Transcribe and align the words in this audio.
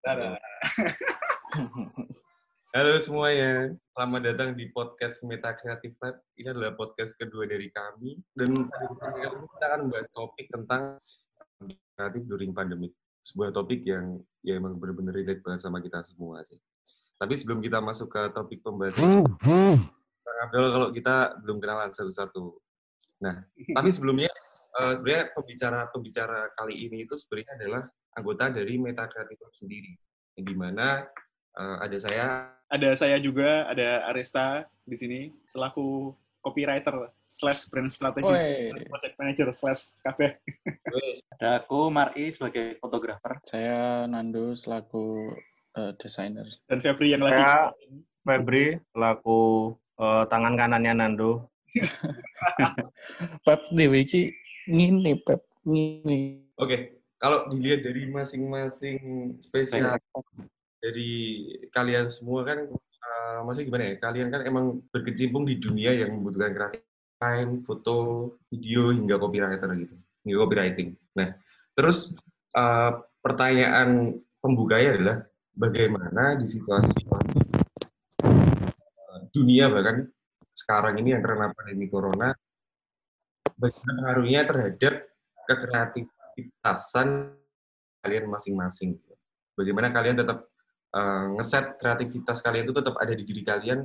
Tara. 0.00 0.32
Halo 2.72 2.96
semuanya, 3.04 3.76
selamat 3.92 4.32
datang 4.32 4.56
di 4.56 4.72
podcast 4.72 5.28
Meta 5.28 5.52
Creative 5.52 5.92
Lab. 6.00 6.24
Ini 6.40 6.56
adalah 6.56 6.72
podcast 6.72 7.12
kedua 7.20 7.44
dari 7.44 7.68
kami. 7.68 8.16
Dan 8.32 8.64
kesempatan 8.64 9.20
kali 9.20 9.36
ini 9.36 9.46
kita 9.52 9.64
akan 9.68 9.80
membahas 9.84 10.08
topik 10.16 10.48
tentang 10.48 10.96
kreatif 12.00 12.22
during 12.24 12.56
pandemic. 12.56 12.96
Sebuah 13.20 13.52
topik 13.52 13.84
yang 13.84 14.24
ya 14.40 14.56
emang 14.56 14.80
benar-benar 14.80 15.12
relate 15.12 15.44
banget 15.44 15.68
sama 15.68 15.84
kita 15.84 16.00
semua 16.00 16.40
sih. 16.48 16.56
Tapi 17.20 17.36
sebelum 17.36 17.60
kita 17.60 17.84
masuk 17.84 18.08
ke 18.08 18.32
topik 18.32 18.64
pembahasan, 18.64 19.28
Bang 20.24 20.38
Abdul 20.48 20.72
kalau 20.72 20.88
kita 20.96 21.36
belum 21.44 21.60
kenalan 21.60 21.92
satu-satu. 21.92 22.56
Nah, 23.20 23.44
tapi 23.76 23.92
sebelumnya 23.92 24.32
eh, 24.80 24.92
sebenarnya 24.96 25.36
pembicara-pembicara 25.36 26.56
kali 26.56 26.88
ini 26.88 27.04
itu 27.04 27.20
sebenarnya 27.20 27.52
adalah 27.60 27.84
anggota 28.14 28.50
dari 28.50 28.78
Meta 28.80 29.06
Creative 29.06 29.40
Lab 29.40 29.54
sendiri. 29.54 29.92
Di 30.34 30.54
mana 30.56 31.04
eh, 31.58 31.76
ada 31.82 31.96
saya 32.00 32.26
Ada 32.70 32.94
saya 32.94 33.18
juga, 33.18 33.66
ada 33.66 34.06
Arista 34.06 34.62
di 34.86 34.94
sini 34.94 35.20
selaku 35.42 36.14
copywriter 36.38 37.10
slash 37.30 37.70
brand 37.70 37.90
strategist 37.90 38.42
slash 38.42 38.84
project 38.86 39.14
manager 39.18 39.48
slash 39.50 39.82
kafe. 40.02 40.38
Ada 41.38 41.62
aku 41.62 41.88
Mari 41.88 42.34
sebagai 42.34 42.76
fotografer. 42.78 43.38
Saya 43.46 44.04
Nando 44.06 44.54
selaku 44.54 45.34
eh, 45.78 45.92
desainer. 45.96 46.46
Dan 46.66 46.78
Febri 46.82 47.14
yang 47.14 47.22
lagi 47.26 47.42
Saya 47.42 47.74
Febri, 48.26 48.76
laku 48.94 49.72
eh, 49.98 50.24
tangan 50.28 50.54
kanannya 50.58 50.92
Nando. 50.94 51.50
Pep 53.46 53.60
dewe 53.70 54.02
iki 54.02 54.34
ngene 54.66 55.18
Pep 55.22 55.46
ngene. 55.62 56.50
Oke, 56.58 56.99
kalau 57.20 57.46
dilihat 57.52 57.84
dari 57.84 58.08
masing-masing 58.08 58.98
spesial 59.44 60.00
dari 60.80 61.12
kalian 61.68 62.08
semua 62.08 62.48
kan, 62.48 62.64
eh, 62.72 63.38
maksudnya 63.44 63.68
gimana 63.68 63.84
ya? 63.84 63.94
Kalian 64.00 64.28
kan 64.32 64.40
emang 64.48 64.80
berkecimpung 64.88 65.44
di 65.44 65.60
dunia 65.60 65.92
yang 65.92 66.16
membutuhkan 66.16 66.56
kreatif, 66.56 66.82
desain, 66.88 67.50
foto, 67.60 67.96
video 68.48 68.88
hingga 68.88 69.20
copywriter 69.20 69.68
gitu, 69.76 69.94
hingga 70.24 70.38
copywriting. 70.40 70.96
Nah, 71.12 71.36
terus 71.76 72.16
eh, 72.56 72.92
pertanyaan 73.20 74.16
pembukanya 74.40 74.90
adalah 74.96 75.16
bagaimana 75.52 76.40
di 76.40 76.48
situasi 76.48 76.96
dunia 79.30 79.70
bahkan 79.70 80.10
sekarang 80.56 80.98
ini 81.04 81.14
yang 81.14 81.22
karena 81.22 81.52
pandemi 81.52 81.86
corona, 81.86 82.32
bagaimana 83.54 83.92
pengaruhnya 84.00 84.40
terhadap 84.48 84.94
kekreativitasan 86.40 87.08
kalian 88.00 88.26
masing-masing. 88.32 88.96
Bagaimana 89.52 89.92
kalian 89.92 90.24
tetap 90.24 90.48
eh, 90.96 91.26
ngeset 91.36 91.76
kreativitas 91.76 92.40
kalian 92.40 92.64
itu 92.68 92.74
tetap 92.76 92.96
ada 92.96 93.12
di 93.12 93.24
diri 93.28 93.42
kalian 93.44 93.84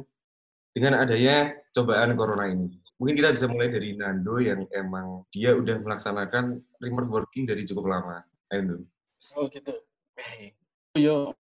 dengan 0.71 1.03
adanya 1.03 1.51
cobaan 1.75 2.15
corona 2.15 2.47
ini. 2.47 2.71
Mungkin 2.95 3.15
kita 3.15 3.35
bisa 3.35 3.51
mulai 3.51 3.67
dari 3.67 3.95
Nando 3.99 4.39
yang 4.39 4.63
emang 4.71 5.27
dia 5.27 5.51
udah 5.51 5.83
melaksanakan 5.83 6.63
remote 6.79 7.11
working 7.11 7.43
dari 7.43 7.67
cukup 7.67 7.91
lama. 7.91 8.23
Ayo, 8.51 8.59
Nando. 8.63 8.87
Oh 9.35 9.51
gitu. 9.51 9.75
Eh, 10.15 10.55
Yo 10.95 11.35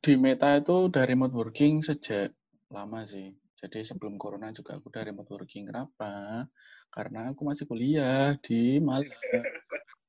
di 0.00 0.14
Meta 0.16 0.56
itu 0.56 0.88
udah 0.88 1.04
remote 1.04 1.34
working 1.36 1.84
sejak 1.84 2.32
lama 2.72 3.04
sih. 3.04 3.32
Jadi 3.56 3.80
sebelum 3.80 4.20
corona 4.20 4.52
juga 4.52 4.76
aku 4.76 4.92
udah 4.92 5.02
remote 5.08 5.32
working. 5.32 5.72
Kenapa? 5.72 6.44
Karena 6.92 7.32
aku 7.32 7.40
masih 7.48 7.64
kuliah 7.64 8.36
di 8.44 8.76
Malang. 8.84 9.08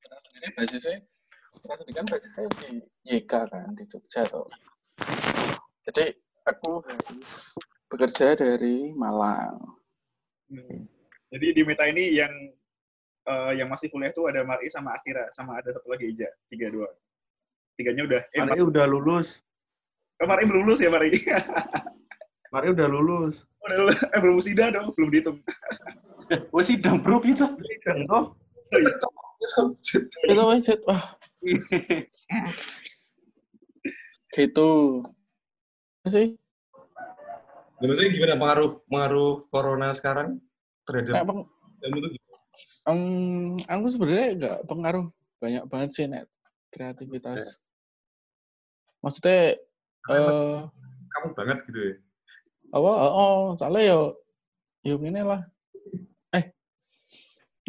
Kita 0.04 0.17
sendiri 0.20 0.48
basisnya, 0.52 0.98
kita 1.56 1.73
sendiri 1.80 1.95
kan 1.95 2.06
basisnya 2.12 2.45
di 2.59 2.70
YK 3.08 3.34
kan, 3.48 3.67
di 3.72 3.84
Jogja 3.88 4.28
tuh. 4.28 4.52
Jadi 5.88 6.12
aku 6.44 6.84
harus 6.84 7.56
bekerja 7.88 8.36
dari 8.36 8.92
Malang. 8.92 9.56
Hmm. 10.52 10.84
Jadi 11.32 11.48
di 11.55 11.61
Meta 11.64 11.88
ini 11.88 12.20
yang 12.20 12.32
eh, 13.27 13.52
yang 13.64 13.72
masih 13.72 13.88
kuliah 13.88 14.11
tuh 14.11 14.27
ada 14.27 14.43
Mari 14.43 14.67
sama 14.67 14.95
Akira 14.95 15.27
sama 15.32 15.60
ada 15.60 15.72
satu 15.72 15.88
lagi 15.88 16.11
Ija, 16.11 16.27
tiga 16.52 16.67
dua. 16.67 16.92
Tiganya 17.80 18.04
udah. 18.04 18.22
Eh, 18.36 18.43
Mari 18.43 18.60
udah 18.60 18.86
lulus. 18.92 19.27
Mari, 20.20 20.27
Mari 20.27 20.43
belum 20.52 20.61
lulus 20.67 20.80
ya 20.83 20.92
Mari. 20.92 21.16
Mari 22.54 22.68
udah 22.72 22.88
lulus. 22.88 23.36
udah 23.66 23.78
lulus. 23.84 24.00
Eh, 24.16 24.20
belum 24.24 24.40
sida 24.40 24.72
dong, 24.72 24.92
belum 24.96 25.10
dihitung. 25.12 25.38
Wah 26.54 26.64
sih 26.68 26.76
dong 26.80 27.00
bro 27.00 27.20
itu. 27.24 27.44
Dan 27.84 28.04
toh, 28.08 28.36
Itu 30.28 30.44
wajib, 30.44 30.80
wah 30.84 31.16
gitu. 34.36 34.70
Sih, 36.08 36.36
Nah, 37.78 37.86
maksudnya 37.86 38.10
gimana 38.10 38.36
pengaruh 38.42 38.72
pengaruh 38.90 39.34
corona 39.54 39.94
sekarang 39.94 40.42
terhadap 40.90 41.14
Nek, 41.22 41.26
peng- 41.30 41.48
kamu 41.78 41.98
tuh 42.02 42.10
gimana? 42.18 42.38
em, 42.90 43.00
aku 43.70 43.86
sebenarnya 43.94 44.28
nggak 44.34 44.58
pengaruh 44.66 45.06
banyak 45.38 45.64
banget 45.70 45.90
sih 45.94 46.06
net 46.10 46.26
kreativitas. 46.74 47.62
Maksudnya 49.06 49.62
eh 50.10 50.62
kamu 51.14 51.28
banget 51.38 51.58
gitu 51.70 51.80
ya? 51.80 51.94
Apa? 52.72 52.92
Oh, 52.92 53.11
oh, 53.16 53.42
soalnya 53.55 53.83
yo 53.95 54.02
yo 54.83 54.95
ini 55.00 55.22
lah. 55.23 55.42
Eh, 56.36 56.45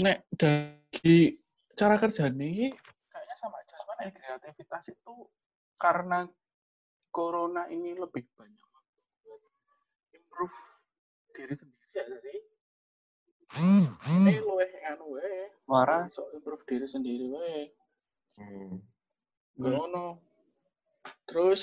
nek 0.02 0.26
dari 0.34 1.34
cara 1.78 1.94
kerja 1.98 2.26
nih 2.30 2.74
kayaknya 3.10 3.36
sama 3.38 3.62
aja 3.62 3.78
nek 4.02 4.14
kreativitas 4.14 4.94
itu 4.94 5.14
karena 5.78 6.26
corona 7.10 7.66
ini 7.70 7.94
lebih 7.94 8.26
banyak 8.34 8.66
waktu 8.70 8.98
buat 9.26 9.42
improve 10.14 10.58
diri 11.34 11.54
sendiri 11.54 11.86
ya 11.94 12.04
jadi 12.06 12.36
ini 14.22 14.42
luweh 14.42 14.70
anu 14.90 15.18
wae 15.18 15.50
Suara 15.66 16.06
so 16.10 16.30
improve 16.34 16.62
diri 16.66 16.86
sendiri 16.86 17.26
wae 17.30 17.70
Hmm. 18.38 18.78
Gak. 19.58 19.74
Terus 21.26 21.62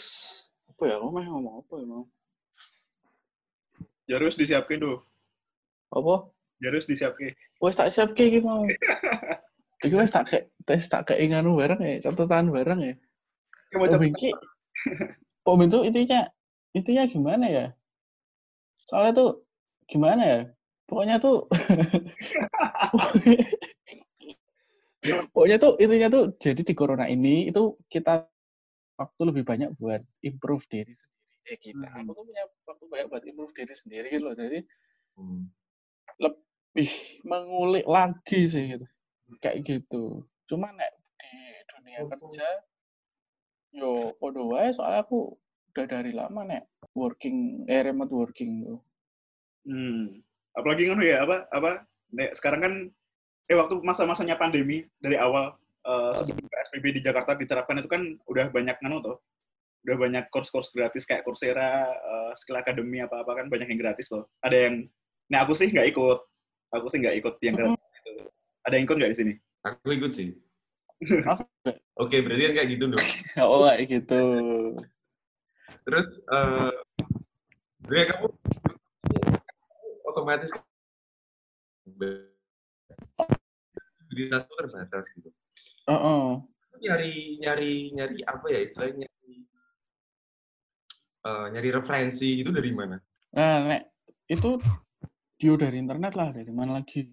apa 0.68 0.84
ya? 0.92 1.00
Aku 1.00 1.16
ngomong 1.16 1.64
apa 1.64 1.74
ya 1.80 1.86
mau? 1.88 2.04
Jarus 4.06 4.38
disiapin 4.38 4.78
tuh. 4.82 5.02
Apa? 5.90 6.30
Jarus 6.62 6.86
disiapin. 6.86 7.34
Wes 7.62 7.76
tak 7.76 7.90
siap 7.90 8.14
kayak 8.14 8.46
mau. 8.46 8.64
Iki 9.86 9.96
wes 9.98 10.10
tak 10.14 10.30
kayak 10.32 10.46
tes 10.66 10.86
tak 10.90 11.06
kayak 11.10 11.30
nganu 11.30 11.58
bareng 11.60 11.78
ya, 11.84 12.00
catatan 12.10 12.50
bareng 12.50 12.80
ya. 12.82 12.94
Kayak 13.70 13.78
mau 13.78 13.86
Oh, 13.86 13.92
cat- 13.92 14.02
Bingki. 14.02 14.30
Oh, 15.46 15.54
itu 15.62 15.78
intinya 15.86 16.26
intinya 16.74 17.06
gimana 17.06 17.46
ya? 17.46 17.66
Soalnya 18.90 19.14
tuh 19.14 19.30
gimana 19.86 20.22
ya? 20.26 20.40
Pokoknya 20.90 21.22
tuh 21.22 21.46
Pokoknya 25.34 25.58
tuh 25.62 25.78
intinya 25.78 26.10
tuh 26.10 26.34
jadi 26.42 26.62
di 26.66 26.74
corona 26.74 27.06
ini 27.06 27.46
itu 27.46 27.78
kita 27.86 28.26
waktu 28.98 29.22
lebih 29.22 29.46
banyak 29.46 29.78
buat 29.78 30.02
improve 30.26 30.66
diri 30.66 30.94
sendiri. 30.98 31.15
Eh 31.46 31.58
kita, 31.62 31.86
Hmm. 31.86 32.02
aku 32.06 32.12
tuh 32.18 32.24
punya 32.26 32.44
waktu 32.66 32.84
banyak 32.90 33.08
buat 33.14 33.24
improve 33.26 33.54
diri 33.54 33.76
sendiri 33.78 34.08
gitu 34.10 34.26
loh. 34.26 34.34
Jadi 34.34 34.60
Hmm. 35.16 35.48
lebih 36.18 36.92
mengulik 37.22 37.86
lagi 37.86 38.40
sih 38.50 38.64
gitu. 38.76 38.86
Kayak 39.42 39.58
gitu. 39.64 40.26
Cuma 40.50 40.74
nek 40.74 40.92
di 41.22 41.34
dunia 41.70 42.02
kerja 42.06 42.48
yo 43.76 44.16
podo 44.16 44.56
wae 44.56 44.72
soalnya 44.72 45.04
aku 45.04 45.36
udah 45.76 45.86
dari 45.86 46.16
lama 46.16 46.48
nek 46.48 46.64
working 46.96 47.68
eh 47.68 47.84
remote 47.84 48.14
working 48.14 48.64
tuh. 48.64 48.80
Hmm. 49.68 50.24
Apalagi 50.56 50.88
kan 50.88 50.98
ya 51.04 51.28
apa 51.28 51.46
apa 51.52 51.72
nek 52.16 52.32
sekarang 52.34 52.62
kan 52.64 52.74
eh 53.46 53.58
waktu 53.60 53.78
masa-masanya 53.84 54.40
pandemi 54.40 54.88
dari 54.98 55.20
awal 55.20 55.54
eh, 55.86 56.12
sebelum 56.18 56.50
PSBB 56.50 56.86
di 56.98 57.02
Jakarta 57.06 57.38
diterapkan 57.38 57.78
itu 57.78 57.90
kan 57.92 58.02
udah 58.26 58.50
banyak 58.50 58.78
nganu 58.82 59.04
tuh. 59.04 59.18
Udah 59.86 59.96
banyak 60.02 60.26
course-course 60.34 60.74
gratis 60.74 61.06
kayak 61.06 61.22
Coursera, 61.22 61.94
eh, 61.94 62.32
Skill 62.42 62.58
Academy 62.58 63.06
apa-apa 63.06 63.38
kan 63.38 63.46
banyak 63.46 63.70
yang 63.70 63.80
gratis 63.80 64.10
loh. 64.10 64.26
Ada 64.42 64.70
yang 64.70 64.90
Nah, 65.26 65.42
aku 65.42 65.58
sih 65.58 65.74
nggak 65.74 65.90
ikut. 65.90 66.20
Aku 66.70 66.86
sih 66.92 67.02
nggak 67.02 67.18
ikut 67.18 67.36
yang 67.42 67.56
gratis 67.58 67.82
itu. 67.82 68.30
Ada 68.66 68.74
yang 68.78 68.86
ikut 68.86 68.98
nggak 68.98 69.12
di 69.14 69.18
sini? 69.18 69.34
Aku 69.66 69.90
ikut 69.90 70.12
sih. 70.14 70.38
Oke, 72.02 72.22
berarti 72.22 72.42
kan 72.50 72.54
kayak 72.62 72.70
gitu 72.78 72.86
dong. 72.94 73.08
Oh 73.42 73.66
kayak 73.66 73.90
gitu. 73.90 74.22
Terus, 75.86 76.08
eh 76.30 76.72
sebenarnya 77.82 78.06
kamu 78.14 78.28
otomatis 80.10 80.52
mobilitas 84.06 84.42
itu 84.46 84.54
terbatas 84.58 85.06
gitu. 85.14 85.30
Oh, 85.90 85.94
oh. 85.94 86.26
Nyari 86.82 87.42
nyari 87.42 87.94
nyari 87.94 88.18
apa 88.26 88.46
ya 88.50 88.60
istilahnya? 88.62 89.08
Eh, 91.26 91.46
nyari 91.50 91.70
referensi 91.74 92.38
itu 92.38 92.54
dari 92.54 92.70
mana? 92.70 93.02
Nah, 93.34 93.58
nek 93.66 93.82
itu 94.30 94.62
video 95.36 95.54
dari 95.58 95.82
internet 95.82 96.14
lah, 96.14 96.30
dari 96.30 96.54
mana 96.54 96.78
lagi? 96.78 97.10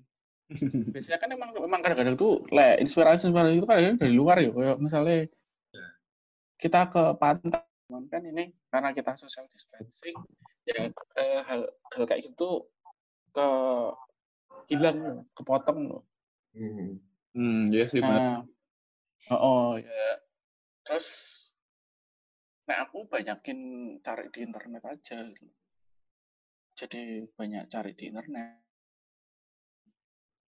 Biasanya 0.92 1.16
kan 1.16 1.32
emang 1.32 1.56
emang 1.56 1.80
kadang-kadang 1.80 2.20
tuh 2.20 2.44
le 2.52 2.76
inspirasi 2.84 3.32
inspirasi 3.32 3.56
itu 3.56 3.64
kadang-kadang 3.64 4.00
dari 4.04 4.12
luar 4.12 4.36
ya, 4.44 4.52
kayak 4.52 4.78
misalnya 4.84 5.16
kita 6.60 6.92
ke 6.92 7.02
pantai 7.18 7.64
kan 7.92 8.22
ini 8.24 8.54
karena 8.72 8.94
kita 8.96 9.18
social 9.20 9.44
distancing 9.52 10.16
ya 10.64 10.88
eh, 11.20 11.40
hal, 11.44 11.68
hal 11.68 12.02
kayak 12.08 12.24
gitu 12.24 12.64
ke 13.36 13.48
hilang 14.72 15.28
kepotong 15.36 15.92
loh 15.92 16.02
Hmm. 16.52 17.00
Hmm, 17.32 17.72
iya 17.72 17.88
sih 17.88 18.04
benar. 18.04 18.44
Nah, 18.44 19.32
oh, 19.32 19.40
oh, 19.40 19.68
ya. 19.80 20.20
Terus, 20.84 21.08
nah 22.62 22.86
aku 22.86 23.04
banyakin 23.10 23.58
cari 24.00 24.26
di 24.30 24.40
internet 24.46 24.82
aja. 24.86 25.18
Jadi 26.78 27.26
banyak 27.34 27.64
cari 27.68 27.92
di 27.92 28.04
internet. 28.08 28.62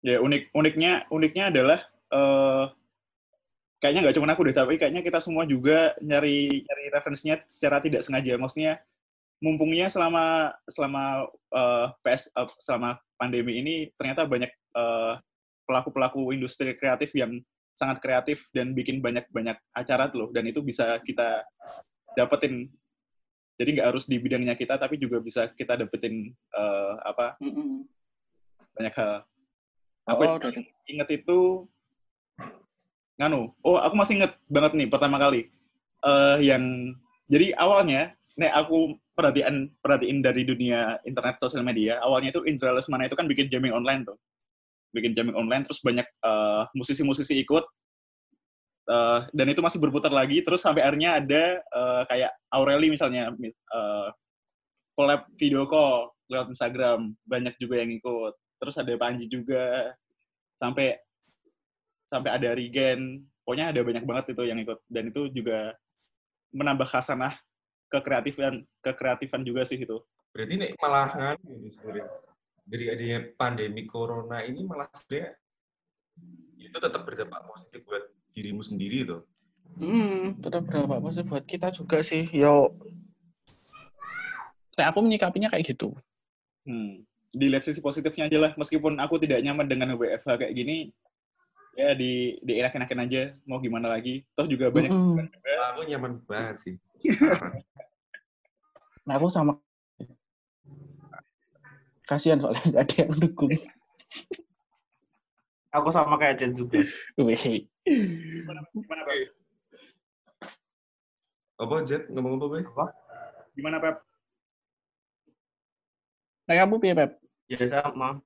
Ya 0.03 0.19
unik 0.19 0.51
uniknya 0.51 1.07
uniknya 1.09 1.45
adalah 1.47 1.79
eh 2.11 2.65
kayaknya 3.79 4.07
nggak 4.07 4.15
cuma 4.15 4.31
aku 4.31 4.47
deh, 4.47 4.55
tapi 4.55 4.75
kayaknya 4.79 5.03
kita 5.03 5.19
semua 5.19 5.43
juga 5.47 5.95
nyari 5.99 6.63
nyari 6.63 6.85
referensinya 6.91 7.39
secara 7.47 7.79
tidak 7.79 8.03
sengaja. 8.03 8.35
Maksudnya 8.35 8.83
mumpungnya 9.43 9.91
selama 9.91 10.55
selama 10.71 11.27
eh, 11.51 11.87
PS 11.99 12.31
eh, 12.31 12.49
selama 12.63 12.95
pandemi 13.19 13.59
ini 13.59 13.91
ternyata 13.99 14.23
banyak 14.23 14.51
eh, 14.51 15.13
pelaku-pelaku 15.67 16.31
industri 16.31 16.75
kreatif 16.79 17.11
yang 17.15 17.43
sangat 17.75 17.99
kreatif 17.99 18.47
dan 18.53 18.71
bikin 18.71 19.01
banyak-banyak 19.03 19.57
acara 19.73 20.07
tuh 20.07 20.27
loh 20.27 20.29
dan 20.29 20.45
itu 20.45 20.61
bisa 20.61 21.01
kita 21.01 21.41
dapetin. 22.17 22.69
Jadi 23.53 23.69
nggak 23.77 23.89
harus 23.93 24.09
di 24.09 24.17
bidangnya 24.17 24.57
kita 24.57 24.81
tapi 24.81 24.97
juga 24.97 25.21
bisa 25.21 25.45
kita 25.53 25.77
dapetin 25.77 26.33
eh, 26.33 26.93
apa? 27.05 27.37
Mm-mm. 27.41 27.85
banyak 28.73 28.93
hal. 28.97 29.21
Aku 30.09 30.21
oh, 30.25 30.37
inget 30.89 31.09
itu 31.13 31.69
nganu. 33.21 33.53
Oh 33.61 33.77
aku 33.77 33.93
masih 33.93 34.17
inget 34.19 34.33
banget 34.49 34.73
nih 34.73 34.89
pertama 34.89 35.21
kali. 35.21 35.53
Eh 36.01 36.37
yang 36.41 36.97
jadi 37.29 37.53
awalnya 37.55 38.17
nek 38.33 38.51
aku 38.65 38.97
perhatian 39.13 39.69
perhatiin 39.77 40.25
dari 40.25 40.41
dunia 40.41 40.97
internet 41.05 41.37
sosial 41.37 41.61
media 41.61 42.01
awalnya 42.01 42.33
itu 42.33 42.41
Indra 42.49 42.73
Lesmana 42.73 43.05
itu 43.05 43.13
kan 43.13 43.29
bikin 43.29 43.47
jamming 43.47 43.71
online 43.71 44.01
tuh. 44.03 44.17
Bikin 44.89 45.13
jamming 45.13 45.37
online 45.37 45.61
terus 45.61 45.79
banyak 45.85 46.05
eh, 46.05 46.63
musisi-musisi 46.73 47.37
ikut 47.45 47.63
Eh, 48.83 49.19
dan 49.31 49.47
itu 49.47 49.63
masih 49.63 49.79
berputar 49.79 50.11
lagi 50.11 50.43
terus 50.43 50.59
sampai 50.59 50.83
akhirnya 50.83 51.15
ada 51.23 51.43
eh, 51.63 52.01
kayak 52.03 52.31
Aureli 52.51 52.91
misalnya 52.91 53.31
eh, 53.39 54.07
collab 54.91 55.23
video 55.39 55.63
call 55.63 56.11
lewat 56.27 56.51
Instagram 56.51 57.15
banyak 57.23 57.55
juga 57.63 57.79
yang 57.79 57.95
ikut. 57.95 58.33
Terus 58.59 58.75
ada 58.75 58.91
Panji 58.99 59.31
juga 59.31 59.95
sampai 60.59 60.99
sampai 62.11 62.29
ada 62.35 62.51
Regen 62.51 63.23
pokoknya 63.47 63.71
ada 63.71 63.81
banyak 63.87 64.03
banget 64.03 64.25
itu 64.35 64.43
yang 64.43 64.59
ikut. 64.59 64.79
Dan 64.91 65.15
itu 65.15 65.31
juga 65.31 65.79
menambah 66.51 66.87
khasanah 66.91 67.39
kekreatifan 67.87 68.67
kekreatifan 68.83 69.47
juga 69.47 69.63
sih 69.63 69.79
itu. 69.79 69.95
Berarti 70.35 70.59
ini 70.59 71.71
sebenarnya. 71.71 72.07
Dari 72.63 72.85
adanya 72.87 73.19
pandemi 73.35 73.83
corona 73.87 74.39
ini 74.43 74.63
malah 74.63 74.87
sebenarnya 74.95 75.35
itu 76.55 76.77
tetap 76.79 77.03
berdampak 77.03 77.43
positif 77.43 77.83
buat 77.83 78.12
dirimu 78.33 78.61
sendiri 78.65 79.05
tuh. 79.07 79.21
Hmm, 79.77 80.37
tetap 80.41 80.69
berapa 80.69 81.01
apa 81.01 81.09
sih 81.09 81.25
buat 81.25 81.45
kita 81.45 81.73
juga 81.73 82.01
sih. 82.05 82.29
Yo, 82.29 82.77
nah, 84.77 84.93
aku 84.93 85.01
menyikapinya 85.01 85.49
kayak 85.49 85.73
gitu. 85.73 85.93
hmm. 86.69 87.03
dilihat 87.33 87.65
sisi 87.65 87.81
positifnya 87.81 88.29
aja 88.29 88.37
lah 88.37 88.51
meskipun 88.55 89.01
aku 89.01 89.17
tidak 89.17 89.41
nyaman 89.41 89.65
dengan 89.65 89.97
WFH 89.97 90.37
kayak 90.37 90.53
gini 90.53 90.93
ya 91.73 91.97
di 91.97 92.37
di 92.45 92.61
enak-enakin 92.61 92.99
aja 93.09 93.21
mau 93.49 93.57
gimana 93.57 93.89
lagi 93.89 94.21
toh 94.37 94.45
juga 94.45 94.69
banyak 94.69 94.93
Mm-mm. 94.93 95.17
Wah, 95.17 95.73
aku 95.73 95.81
nyaman 95.89 96.21
banget 96.29 96.57
sih. 96.61 96.75
Nah, 99.03 99.19
aku 99.19 99.27
sama 99.27 99.59
kasihan 102.07 102.39
soalnya 102.39 102.63
nggak 102.71 102.83
ada 102.87 102.95
yang 103.03 103.11
dukung. 103.19 103.51
Aku 105.75 105.89
sama 105.91 106.15
kayak 106.15 106.39
Jen 106.39 106.55
juga. 106.55 106.79
Wih, 107.19 107.67
gimana 107.83 108.59
gimana 108.71 109.01
Pep? 109.07 109.31
Apa 111.53 111.75
Jet 111.85 112.09
ngomong 112.09 112.39
apa, 112.39 112.45
Be? 112.49 112.59
gimana 113.53 113.77
Pep 113.83 114.01
nah 116.43 116.55
kamu 116.59 116.75
piye 116.83 116.93
Pep? 116.95 117.11
Ya 117.47 117.63
sama. 117.71 118.19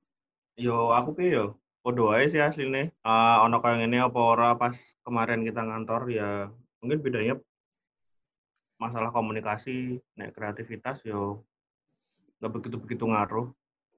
Yo 0.58 0.90
aku 0.90 1.14
piye 1.14 1.38
yo. 1.38 1.46
Podo 1.86 2.10
ae 2.14 2.26
sih 2.34 2.42
asline. 2.42 2.94
Ah 3.06 3.46
ono 3.46 3.62
kayak 3.62 3.86
ngene 3.86 4.10
apa 4.10 4.20
ora 4.20 4.50
pas 4.58 4.74
kemarin 5.06 5.46
kita 5.46 5.62
ngantor 5.62 6.02
ya 6.10 6.50
mungkin 6.82 7.02
bedanya 7.02 7.36
masalah 8.78 9.10
komunikasi, 9.10 9.98
nek 10.18 10.38
kreativitas 10.38 11.02
yo 11.06 11.46
nggak 12.42 12.54
begitu 12.58 12.76
begitu 12.82 13.06
ngaruh. 13.06 13.48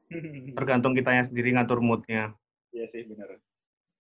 Tergantung 0.58 0.96
kitanya 0.96 1.24
sendiri 1.28 1.56
ngatur 1.56 1.80
moodnya. 1.80 2.36
Iya 2.76 2.86
sih 2.92 3.08
benar. 3.08 3.40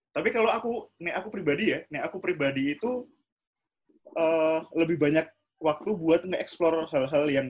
Tapi 0.09 0.29
kalau 0.33 0.49
aku, 0.49 0.71
nek 1.05 1.15
aku 1.21 1.29
pribadi 1.29 1.75
ya, 1.77 1.79
nek 1.93 2.09
aku 2.09 2.17
pribadi 2.17 2.73
itu 2.73 3.05
eh, 4.17 4.59
lebih 4.73 4.97
banyak 4.97 5.25
waktu 5.61 5.89
buat 5.93 6.25
nge-explore 6.25 6.89
hal-hal 6.89 7.25
yang 7.29 7.47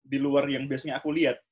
di 0.00 0.18
luar 0.22 0.46
yang 0.46 0.70
biasanya 0.70 1.02
aku 1.02 1.10
lihat. 1.10 1.42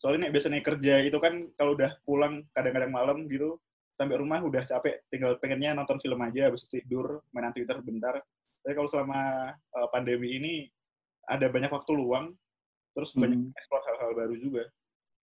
Soalnya 0.00 0.26
nek 0.28 0.32
biasanya 0.34 0.60
kerja 0.64 0.94
itu 1.04 1.18
kan 1.20 1.46
kalau 1.54 1.76
udah 1.76 1.94
pulang 2.02 2.42
kadang-kadang 2.56 2.90
malam 2.90 3.28
gitu, 3.28 3.60
sampai 3.94 4.16
rumah 4.18 4.40
udah 4.42 4.64
capek, 4.64 5.04
tinggal 5.12 5.36
pengennya 5.38 5.76
nonton 5.76 6.00
film 6.00 6.18
aja, 6.24 6.48
habis 6.48 6.66
tidur, 6.66 7.20
mainan 7.30 7.52
Twitter 7.52 7.76
bentar. 7.84 8.18
Tapi 8.64 8.72
kalau 8.72 8.88
selama 8.88 9.52
eh, 9.52 9.88
pandemi 9.92 10.38
ini 10.40 10.54
ada 11.28 11.46
banyak 11.52 11.70
waktu 11.70 11.92
luang, 11.94 12.34
terus 12.96 13.12
banyak 13.14 13.38
Hmm. 13.38 13.54
explore 13.54 13.84
hal-hal 13.92 14.10
baru 14.16 14.34
juga. 14.40 14.64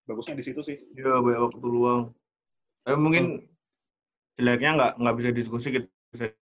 Bagusnya 0.08 0.38
di 0.38 0.46
situ 0.46 0.62
sih. 0.64 0.78
Ya 0.96 1.18
banyak 1.20 1.42
waktu 1.52 1.68
luang. 1.68 2.14
Tapi 2.86 2.98
mungkin 2.98 3.46
jeleknya 4.40 4.70
nggak 4.78 4.92
nggak 5.04 5.16
bisa 5.20 5.30
diskusi 5.36 5.68
gitu. 5.76 5.88
Bisa- 6.16 6.36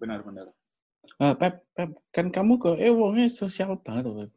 Benar-benar. 0.00 0.46
Ah, 1.20 1.34
Pep, 1.40 1.54
Pep, 1.76 1.90
kan 2.14 2.26
kamu 2.34 2.54
ke 2.62 2.70
eh 2.86 2.92
wongnya 2.94 3.26
sosial 3.40 3.70
banget 3.84 4.02
tuh, 4.08 4.14
Pep. 4.18 4.30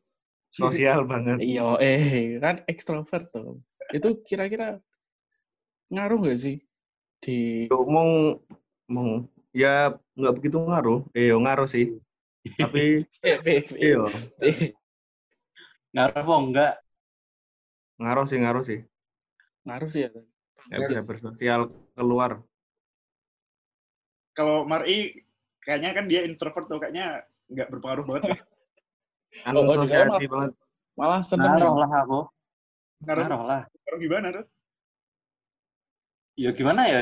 Sosial 0.58 1.00
banget. 1.12 1.38
Iya, 1.40 1.66
eh 1.86 2.42
kan 2.44 2.56
ekstrovert 2.72 3.26
tuh. 3.36 3.62
Itu 3.94 4.10
kira-kira 4.28 4.82
ngaruh 5.94 6.18
nggak 6.22 6.38
sih 6.44 6.56
di 7.24 7.36
Yo, 7.72 7.78
mau 7.96 8.10
mau 8.94 9.10
ya 9.56 9.94
nggak 10.18 10.34
begitu 10.38 10.58
ngaruh. 10.70 11.00
Eh 11.18 11.30
ngaruh 11.44 11.68
sih. 11.74 11.86
Tapi 12.60 13.04
eh, 13.24 13.38
iya 13.86 14.00
eh, 14.44 14.74
Ngaruh 15.94 16.18
apa 16.22 16.34
enggak? 16.44 16.74
ngaruh 18.02 18.26
sih 18.30 18.38
ngaruh 18.42 18.64
sih. 18.70 18.80
ngaruh 19.66 19.90
sih 19.94 20.02
ya. 20.06 20.10
Nggak 20.68 20.80
bisa 20.92 21.02
bersosial 21.04 21.62
keluar. 21.94 22.44
kalau 24.32 24.70
Mari 24.70 25.26
kayaknya 25.66 25.98
kan 25.98 26.06
dia 26.06 26.22
introvert 26.22 26.70
tuh 26.70 26.78
kayaknya 26.78 27.26
nggak 27.50 27.74
berpengaruh 27.74 28.06
banget. 28.06 28.24
ya. 28.30 28.38
Anu 29.50 29.66
Oh, 29.66 29.74
sosialisasi 29.82 30.26
banget. 30.30 30.52
Malah 30.94 31.22
seneng 31.26 31.58
Ngaruh 31.58 31.74
ya. 31.74 31.82
lah 31.82 31.92
aku. 32.06 32.20
Ngaruh, 33.02 33.24
Ngaruh 33.26 33.42
lah. 33.50 33.62
ngaruh 33.66 34.00
gimana 34.00 34.28
tuh? 34.30 34.46
Ya 36.38 36.50
gimana 36.54 36.82
ya? 36.86 37.02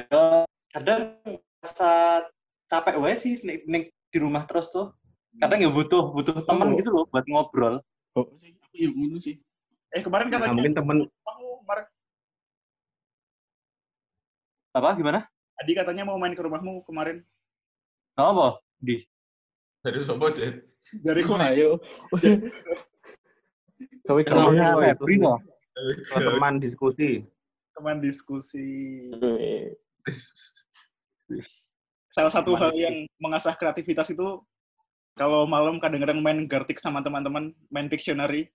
Kadang 0.71 1.19
rasa 1.59 2.23
capek 2.65 2.95
wae 3.03 3.19
sih 3.19 3.35
ning, 3.43 3.59
ning 3.67 3.83
di 4.07 4.17
rumah 4.17 4.47
terus 4.47 4.71
tuh. 4.71 4.95
Kadang 5.35 5.59
ya 5.59 5.67
butuh 5.67 6.15
butuh 6.15 6.39
teman 6.39 6.71
Oh. 6.71 6.77
gitu 6.79 6.89
loh 6.95 7.03
buat 7.11 7.27
ngobrol. 7.27 7.83
Oh, 8.15 8.31
sih, 8.39 8.55
aku 8.55 8.75
yang 8.79 8.95
ngono 8.95 9.19
sih. 9.19 9.35
Eh 9.91 9.99
kemarin 9.99 10.31
Nah, 10.31 10.39
katanya 10.39 10.55
mungkin 10.55 10.71
temen 10.73 10.97
kamu 11.03 11.47
Mar 11.67 11.79
Apa 14.75 14.91
gimana? 14.99 15.23
Adi 15.55 15.71
katanya 15.71 16.03
mau 16.03 16.19
main 16.19 16.35
ke 16.35 16.43
rumahmu 16.43 16.83
kemarin. 16.83 17.23
Apa? 18.19 18.59
Di. 18.75 19.07
Dari 19.79 20.03
sopo, 20.03 20.27
Jet? 20.27 20.67
Dari 20.99 21.23
kok 21.23 21.39
ayo. 21.39 21.79
Kenapa? 24.03 24.51
Rumahnya 24.51 24.75
Febri 24.75 25.15
loh. 25.23 25.39
teman 26.11 26.59
diskusi. 26.59 27.23
teman 27.75 27.99
diskusi. 28.03 28.67
Salah 32.11 32.31
satu 32.31 32.55
Teman 32.55 32.61
hal 32.63 32.71
diskusi. 32.71 32.83
yang 32.83 32.95
mengasah 33.19 33.55
kreativitas 33.55 34.11
itu 34.11 34.43
kalau 35.15 35.47
malam 35.47 35.79
kadang-kadang 35.79 36.19
main 36.19 36.43
Gartic 36.47 36.79
sama 36.83 36.99
teman-teman, 36.99 37.55
main 37.71 37.87
Pictionary. 37.87 38.51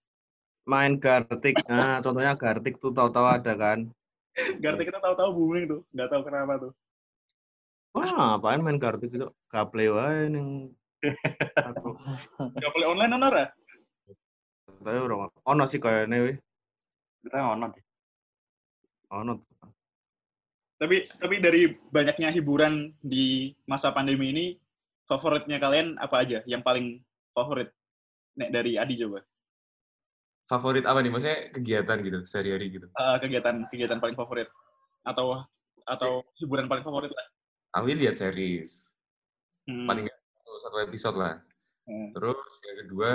Main 0.69 1.01
Gartic. 1.01 1.57
Nah, 1.69 2.05
contohnya 2.05 2.37
Gartic 2.37 2.77
tuh 2.77 2.93
tahu-tahu 2.93 3.25
ada 3.25 3.57
kan. 3.57 3.89
Gartic 4.63 4.89
kita 4.89 5.03
tahu-tahu 5.03 5.31
booming 5.35 5.65
tuh, 5.67 5.81
nggak 5.91 6.09
tahu 6.11 6.23
kenapa 6.27 6.53
tuh. 6.59 6.73
Wah, 7.91 8.39
apaan 8.39 8.63
main 8.63 8.79
Gartic 8.79 9.11
itu? 9.11 9.27
Gaple 9.51 9.91
wae 9.91 10.31
ning 10.31 10.71
aku. 11.69 11.99
Nggak 12.39 12.71
boleh 12.71 12.87
online 12.87 13.15
Nora? 13.19 13.45
Tapi 14.81 14.97
ora 14.97 15.27
ono 15.27 15.65
sih 15.67 15.83
kayaknya 15.83 16.17
weh. 16.25 16.37
Kita 17.27 17.37
ngono 17.37 17.67
deh. 17.75 17.85
Ono. 19.19 19.33
Tapi 20.81 20.97
tapi 21.19 21.37
dari 21.43 21.69
banyaknya 21.69 22.33
hiburan 22.33 22.95
di 23.03 23.53
masa 23.69 23.93
pandemi 23.93 24.33
ini, 24.33 24.47
favoritnya 25.05 25.61
kalian 25.61 25.99
apa 26.01 26.25
aja? 26.25 26.41
Yang 26.49 26.63
paling 26.65 26.87
favorit 27.35 27.69
Nek 28.39 28.51
dari 28.55 28.79
Adi 28.79 28.95
coba. 29.03 29.21
Favorit 30.51 30.83
apa 30.83 30.99
nih? 30.99 31.15
Maksudnya 31.15 31.39
kegiatan 31.55 31.97
gitu, 32.03 32.19
sehari-hari 32.27 32.67
gitu. 32.75 32.87
Eh, 32.91 33.17
kegiatan 33.23 33.71
kegiatan 33.71 34.03
paling 34.03 34.19
favorit 34.19 34.51
atau 35.07 35.47
atau 35.87 36.27
hiburan 36.43 36.67
paling 36.67 36.83
favorit 36.83 37.15
lah. 37.15 37.27
Aku 37.79 37.87
lihat 37.95 38.19
series. 38.19 38.91
Hmm. 39.71 39.87
Paling 39.87 40.11
satu, 40.11 40.51
satu 40.59 40.77
episode 40.83 41.15
lah. 41.15 41.39
Hmm. 41.87 42.11
Terus 42.19 42.51
yang 42.67 42.79
kedua, 42.83 43.11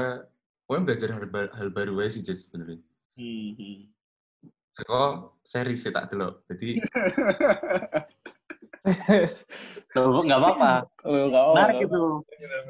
pokoknya 0.63 0.84
belajar 0.88 1.10
hal, 1.12 1.27
hal 1.51 1.70
baru 1.75 2.00
aja 2.00 2.15
sih 2.15 2.24
Jess, 2.24 2.48
sebenarnya. 2.48 2.80
Hmm, 3.20 3.51
hmm. 3.60 3.92
Seko 4.72 5.36
series 5.44 5.84
sih 5.84 5.92
tak 5.92 6.15
delok. 6.15 6.48
Jadi 6.48 6.80
Loh, 9.96 10.24
nggak 10.24 10.39
apa-apa. 10.39 10.72
Nggak 11.04 11.44
apa-apa. 11.44 11.56
Menarik 11.58 11.77
itu. 11.84 12.04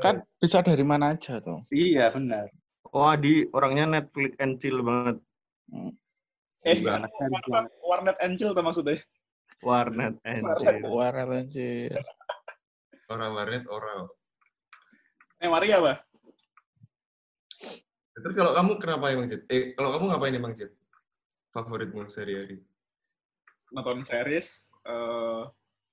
Kan 0.02 0.16
bisa 0.42 0.58
dari 0.66 0.86
mana 0.88 1.14
aja 1.14 1.38
tuh. 1.38 1.62
Iya, 1.70 2.10
benar. 2.14 2.50
Oh, 2.96 3.12
Adi 3.12 3.44
orangnya 3.52 4.00
Netflix 4.00 4.40
and 4.40 4.56
chill 4.64 4.80
banget. 4.80 5.20
eh, 6.64 6.80
apa, 6.80 7.68
Warnet 7.84 8.18
and 8.24 8.40
Chill 8.40 8.56
tuh 8.56 8.64
maksudnya. 8.64 9.04
Warnet 9.60 10.16
and 10.24 10.48
Warnet. 10.48 10.64
chill. 10.64 10.80
Warna 10.88 11.24
anjir. 11.44 11.92
orang 13.12 13.32
warnet 13.38 13.64
orang. 13.68 14.10
Eh, 15.44 15.52
Mari 15.52 15.76
apa? 15.76 16.02
Terus 18.16 18.34
kalau 18.34 18.56
kamu 18.56 18.72
kenapa 18.80 19.12
emang 19.12 19.28
Jit? 19.28 19.44
Eh, 19.52 19.76
kalau 19.76 19.94
kamu 20.00 20.16
ngapain 20.16 20.34
emang 20.40 20.56
Jit? 20.56 20.72
Favoritmu 21.52 22.08
sehari-hari? 22.08 22.64
Nonton 23.76 24.08
series. 24.08 24.72
eh 24.88 25.44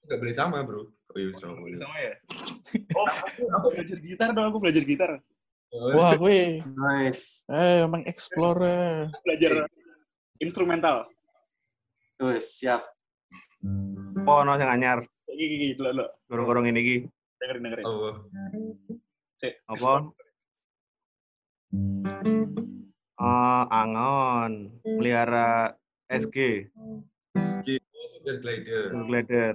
Gak 0.06 0.18
boleh 0.22 0.34
sama 0.34 0.62
bro. 0.62 0.86
Oh 0.86 1.18
iya, 1.18 1.34
sama. 1.34 1.58
boleh 1.58 1.78
sama 1.78 1.94
ya? 1.98 2.14
Oh, 2.94 3.06
aku, 3.06 3.42
aku 3.50 3.66
belajar 3.74 3.98
gitar 3.98 4.28
dong. 4.34 4.46
Aku 4.54 4.58
belajar 4.62 4.82
gitar. 4.86 5.10
Oh, 5.72 5.88
Wah, 5.96 6.12
gue 6.12 6.60
Nice. 6.68 7.48
eh 7.48 7.80
emang 7.80 8.04
explore. 8.04 9.08
Aku 9.08 9.24
belajar 9.24 9.64
instrumental. 10.36 11.08
Tuh, 12.20 12.36
siap. 12.36 12.84
Oh, 14.28 14.44
no 14.44 14.60
sing 14.60 14.68
anyar. 14.68 15.00
Gigi, 15.24 15.46
gigi, 15.48 15.68
dulu, 15.72 15.96
dulu. 15.96 16.04
Gorong-gorong 16.28 16.68
ini 16.68 16.78
iki. 16.78 16.96
Dengerin, 17.40 17.62
dengerin. 17.64 17.84
Allah. 17.88 18.14
Sik. 19.40 19.54
Apa? 19.64 20.12
Oh, 23.16 23.62
angon. 23.72 24.76
Pelihara 24.84 25.72
SG. 26.06 26.68
Oh, 26.76 27.00
Sugar 28.04 28.36
Glider. 28.44 28.92
Glider. 29.08 29.54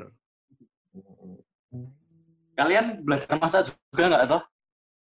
Kalian 2.58 3.06
belajar 3.06 3.38
masak 3.38 3.70
juga 3.94 4.10
nggak 4.10 4.26
toh 4.34 4.42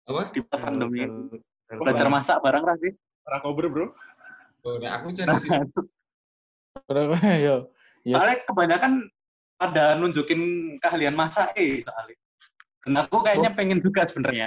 Apa? 0.05 0.21
di 0.29 0.41
pandemi? 0.45 1.01
Oh, 1.05 1.81
Belajar 1.81 2.07
masak 2.07 2.37
bareng 2.45 2.61
nggak 2.61 2.77
sih? 2.77 2.91
Rakober, 3.25 3.65
bro. 3.73 3.87
Oh, 4.61 4.77
nah 4.77 5.01
aku 5.01 5.09
cari 5.13 5.33
sih. 5.41 5.49
Berapa 6.85 7.15
yo? 7.45 7.73
Ya. 8.05 8.21
Soalnya 8.21 8.37
kebanyakan 8.45 8.93
pada 9.57 9.97
nunjukin 9.97 10.41
keahlian 10.77 11.17
masak 11.17 11.57
eh 11.57 11.81
soalnya. 11.81 12.17
Dan 12.85 12.93
aku 13.01 13.17
kayaknya 13.25 13.51
pengen 13.57 13.81
juga 13.81 14.05
sebenarnya. 14.05 14.45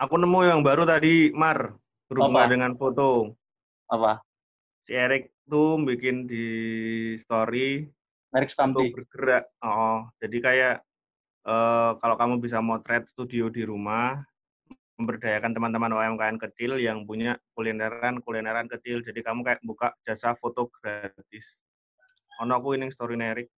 Aku 0.00 0.16
nemu 0.16 0.40
yang 0.48 0.60
baru 0.64 0.88
tadi, 0.88 1.28
Mar. 1.36 1.76
Berhubungan 2.08 2.48
Apa? 2.48 2.52
dengan 2.52 2.72
foto. 2.80 3.36
Apa? 3.92 4.24
Si 4.88 4.96
Erik 4.96 5.36
tuh 5.44 5.76
bikin 5.84 6.24
di 6.24 6.46
story 7.20 7.84
Erik 8.32 8.48
Sukamti. 8.48 8.88
bergerak. 8.88 9.52
Oh, 9.60 10.08
jadi 10.16 10.36
kayak 10.40 10.74
eh, 11.44 11.90
kalau 12.00 12.16
kamu 12.16 12.40
bisa 12.40 12.64
motret 12.64 13.04
studio 13.12 13.52
di 13.52 13.68
rumah, 13.68 14.24
memberdayakan 14.98 15.54
teman-teman 15.54 15.94
UMKM 15.94 16.36
kecil 16.42 16.74
yang 16.76 17.06
punya 17.06 17.38
kulineran 17.54 18.18
kulineran 18.20 18.66
kecil. 18.66 19.00
Jadi 19.00 19.22
kamu 19.22 19.46
kayak 19.46 19.60
buka 19.62 19.94
jasa 20.02 20.34
foto 20.34 20.66
gratis. 20.68 21.46
Ono 22.42 22.52
aku 22.52 22.74
ini 22.74 22.90
story 22.90 23.14
Erik. 23.14 23.48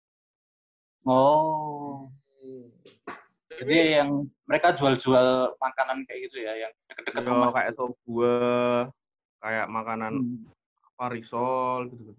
Oh. 1.09 2.13
Jadi 3.51 3.97
yang 3.97 4.29
mereka 4.45 4.77
jual-jual 4.77 5.57
makanan 5.57 6.05
kayak 6.05 6.21
gitu 6.29 6.45
ya, 6.45 6.69
yang 6.69 6.73
deket-deket 6.89 7.25
Yo, 7.25 7.29
rumah. 7.29 7.51
kayak 7.53 7.73
sop 7.77 7.93
buah, 8.05 8.89
kayak 9.41 9.67
makanan 9.69 10.13
Hmm. 10.17 10.49
apa 10.97 11.05
risol 11.13 11.89
gitu. 11.93 12.13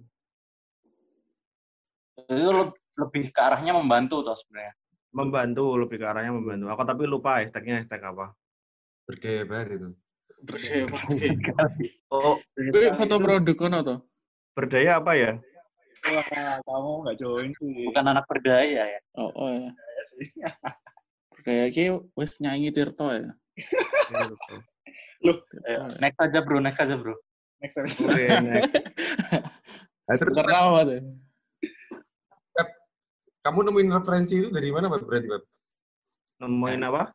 Jadi 2.29 2.41
itu 2.41 2.51
le- 2.53 2.77
lebih 2.97 3.23
ke 3.33 3.41
arahnya 3.41 3.73
membantu 3.73 4.21
toh 4.21 4.37
sebenarnya. 4.37 4.73
Membantu 5.13 5.63
lebih 5.77 5.97
ke 5.97 6.05
arahnya 6.05 6.33
membantu. 6.33 6.65
Aku 6.69 6.83
tapi 6.85 7.03
lupa 7.09 7.41
hashtagnya 7.41 7.81
hashtag 7.81 8.01
apa. 8.05 8.33
Berdaya 9.07 9.41
banget 9.43 9.67
itu. 9.77 9.89
Berdebat. 10.41 11.05
Oh, 12.09 12.35
Gue 12.57 12.89
foto 12.97 13.15
produk 13.17 13.55
kono 13.55 13.79
tuh. 13.81 13.99
berdaya 14.51 14.99
apa 14.99 15.15
ya? 15.15 15.31
Wah, 16.01 16.25
kamu 16.65 16.91
nggak 17.05 17.17
join 17.17 17.49
sih. 17.55 17.87
Bukan 17.87 18.03
anak 18.03 18.25
berdaya 18.27 18.83
ya. 18.83 18.99
Oh, 19.15 19.31
oh 19.31 19.47
ya. 19.47 19.69
Ya 19.71 20.03
sih. 20.11 20.27
Ki 21.73 21.83
wis 22.17 22.41
nyanyi 22.41 22.73
Tirto 22.73 23.07
ya. 23.09 23.31
Ayo, 24.11 24.35
Tirto, 24.35 24.55
Eh, 25.21 25.77
next 26.01 26.17
aja 26.17 26.41
bro, 26.41 26.57
next 26.57 26.81
aja 26.81 26.97
bro. 26.97 27.13
Next 27.61 27.77
time. 27.77 27.85
Oke, 27.87 28.25
next. 28.41 28.73
Nah, 30.09 30.15
terus 30.17 30.33
Karena 30.35 30.57
apa 30.65 30.81
tuh? 30.83 31.01
kamu 33.41 33.59
nemuin 33.65 33.89
referensi 33.91 34.37
itu 34.37 34.49
dari 34.49 34.69
mana 34.69 34.85
Pak? 34.85 35.01
Berarti 35.01 35.27
Pak? 35.29 35.41
Nemuin 36.41 36.81
apa? 36.83 37.09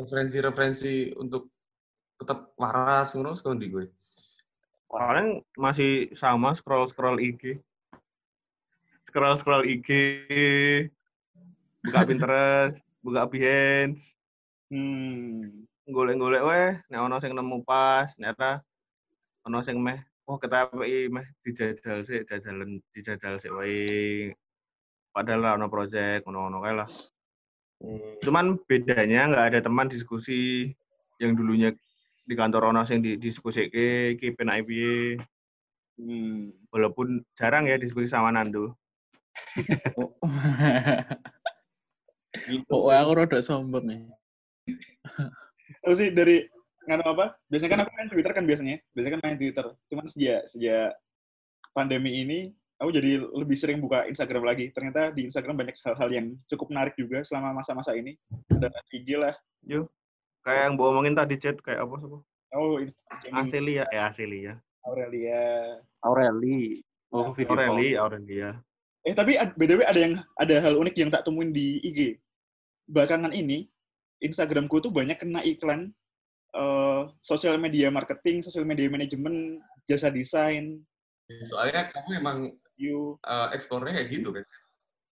Referensi-referensi 0.00 1.12
untuk 1.20 1.52
tetap 2.16 2.56
waras 2.56 3.12
ngono 3.12 3.36
sekolah 3.36 3.56
di 3.60 3.68
gue. 3.68 3.84
Paling 4.88 5.44
masih 5.60 6.12
sama 6.16 6.56
scroll 6.56 6.88
scroll 6.88 7.20
IG. 7.20 7.60
Scroll 9.08 9.36
scroll 9.36 9.68
IG. 9.68 9.88
Buka 11.84 12.00
Pinterest, 12.04 12.76
buka 13.04 13.24
Behance, 13.28 14.04
Hmm. 14.70 15.66
golek-golek 15.90 16.46
weh, 16.46 16.70
nek 16.86 17.02
ono 17.02 17.18
sing 17.18 17.34
nemu 17.34 17.66
pas, 17.66 18.06
ternyata 18.14 18.62
ono 19.42 19.58
sing 19.66 19.82
meh, 19.82 19.98
oh 20.30 20.38
kita 20.38 20.70
PI 20.70 21.10
meh 21.10 21.26
dijajal 21.42 22.06
sih, 22.06 22.22
jajalan 22.22 22.78
dijajal 22.94 23.42
sih 23.42 23.50
wae. 23.50 24.30
Padahal 25.10 25.58
ono 25.58 25.66
project, 25.66 26.22
ono-ono 26.30 26.62
kae 26.62 26.74
lah. 26.78 26.86
Cuman 28.20 28.60
bedanya 28.68 29.30
nggak 29.32 29.46
ada 29.54 29.60
teman 29.64 29.88
diskusi 29.88 30.70
yang 31.20 31.32
dulunya 31.36 31.72
di 32.24 32.34
kantor 32.36 32.70
ono 32.70 32.84
sing 32.84 33.00
di 33.00 33.16
diskusi 33.16 33.66
ke, 33.72 34.16
piye. 34.16 35.16
Hmm. 36.00 36.52
Walaupun 36.72 37.24
jarang 37.36 37.68
ya 37.68 37.76
diskusi 37.76 38.08
sama 38.08 38.32
Nando. 38.32 38.76
Oh, 39.96 40.12
Gitu. 42.30 42.70
oh 42.70 42.94
aku 42.94 43.10
rada 43.18 43.38
sombong 43.42 43.84
nih. 43.90 44.00
Terus 45.82 45.98
sih 45.98 46.10
dari 46.14 46.46
nganu 46.86 47.04
apa? 47.10 47.34
Biasanya 47.50 47.70
kan 47.74 47.80
aku 47.86 47.90
main 47.98 48.10
Twitter 48.10 48.32
kan 48.32 48.44
biasanya. 48.46 48.76
Biasanya 48.94 49.12
kan 49.18 49.22
main 49.26 49.38
Twitter. 49.38 49.66
Cuman 49.90 50.06
sejak 50.06 50.46
sejak 50.46 50.94
pandemi 51.74 52.22
ini 52.22 52.38
aku 52.80 52.90
jadi 52.96 53.20
lebih 53.20 53.56
sering 53.60 53.78
buka 53.78 54.08
Instagram 54.08 54.48
lagi. 54.48 54.72
Ternyata 54.72 55.12
di 55.12 55.28
Instagram 55.28 55.60
banyak 55.60 55.76
hal-hal 55.84 56.08
yang 56.08 56.26
cukup 56.48 56.72
menarik 56.72 56.96
juga 56.96 57.20
selama 57.20 57.60
masa-masa 57.60 57.92
ini. 57.92 58.16
Ada 58.48 58.72
IG 58.88 59.08
lah. 59.20 59.36
Kayak 60.40 60.62
yang 60.64 60.74
bawa 60.80 60.88
omongin 60.96 61.14
tadi 61.14 61.36
chat 61.36 61.60
kayak 61.60 61.84
apa 61.84 61.94
sih? 62.00 62.08
Oh, 62.56 62.80
Instagram 62.80 63.46
Aselia, 63.46 63.84
ya 63.92 64.02
Aselia. 64.08 64.52
Aurelia. 64.88 65.44
Aureli. 66.00 66.80
Oh, 67.12 67.30
video 67.36 67.52
call. 67.52 67.76
Aureli, 67.76 67.88
Aurelia. 68.00 68.56
Eh 69.04 69.12
tapi 69.16 69.36
btw 69.36 69.80
ada 69.84 70.00
yang 70.00 70.14
ada 70.36 70.56
hal 70.60 70.74
unik 70.80 70.96
yang 70.96 71.10
tak 71.12 71.28
temuin 71.28 71.52
di 71.52 71.78
IG. 71.84 72.16
Belakangan 72.88 73.36
ini 73.36 73.68
Instagramku 74.24 74.80
tuh 74.80 74.92
banyak 74.92 75.20
kena 75.20 75.44
iklan 75.44 75.92
eh, 76.56 77.02
sosial 77.20 77.60
media 77.60 77.92
marketing, 77.92 78.40
sosial 78.40 78.64
media 78.64 78.88
manajemen, 78.88 79.60
jasa 79.84 80.08
desain, 80.08 80.80
Soalnya 81.46 81.86
kamu 81.94 82.10
emang 82.18 82.38
you. 82.80 83.20
uh, 83.22 83.52
explore-nya 83.52 84.00
kayak 84.00 84.08
gitu 84.10 84.28
kan. 84.32 84.44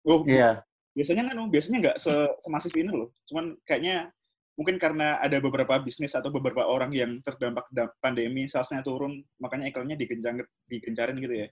Oh, 0.04 0.20
Iya. 0.28 0.60
biasanya 0.92 1.32
kan, 1.32 1.36
biasanya 1.48 1.78
nggak 1.80 1.96
se- 1.98 2.34
semasif 2.38 2.70
ini 2.76 2.92
loh. 2.92 3.10
Cuman 3.24 3.56
kayaknya 3.64 4.12
mungkin 4.54 4.76
karena 4.78 5.18
ada 5.18 5.40
beberapa 5.42 5.80
bisnis 5.82 6.14
atau 6.14 6.30
beberapa 6.30 6.62
orang 6.62 6.92
yang 6.94 7.18
terdampak 7.24 7.66
da- 7.72 7.90
pandemi, 7.98 8.46
salesnya 8.46 8.84
turun, 8.84 9.24
makanya 9.40 9.72
iklannya 9.72 9.96
digenjang, 9.96 10.44
digencarin 10.68 11.18
gitu 11.18 11.34
ya. 11.34 11.48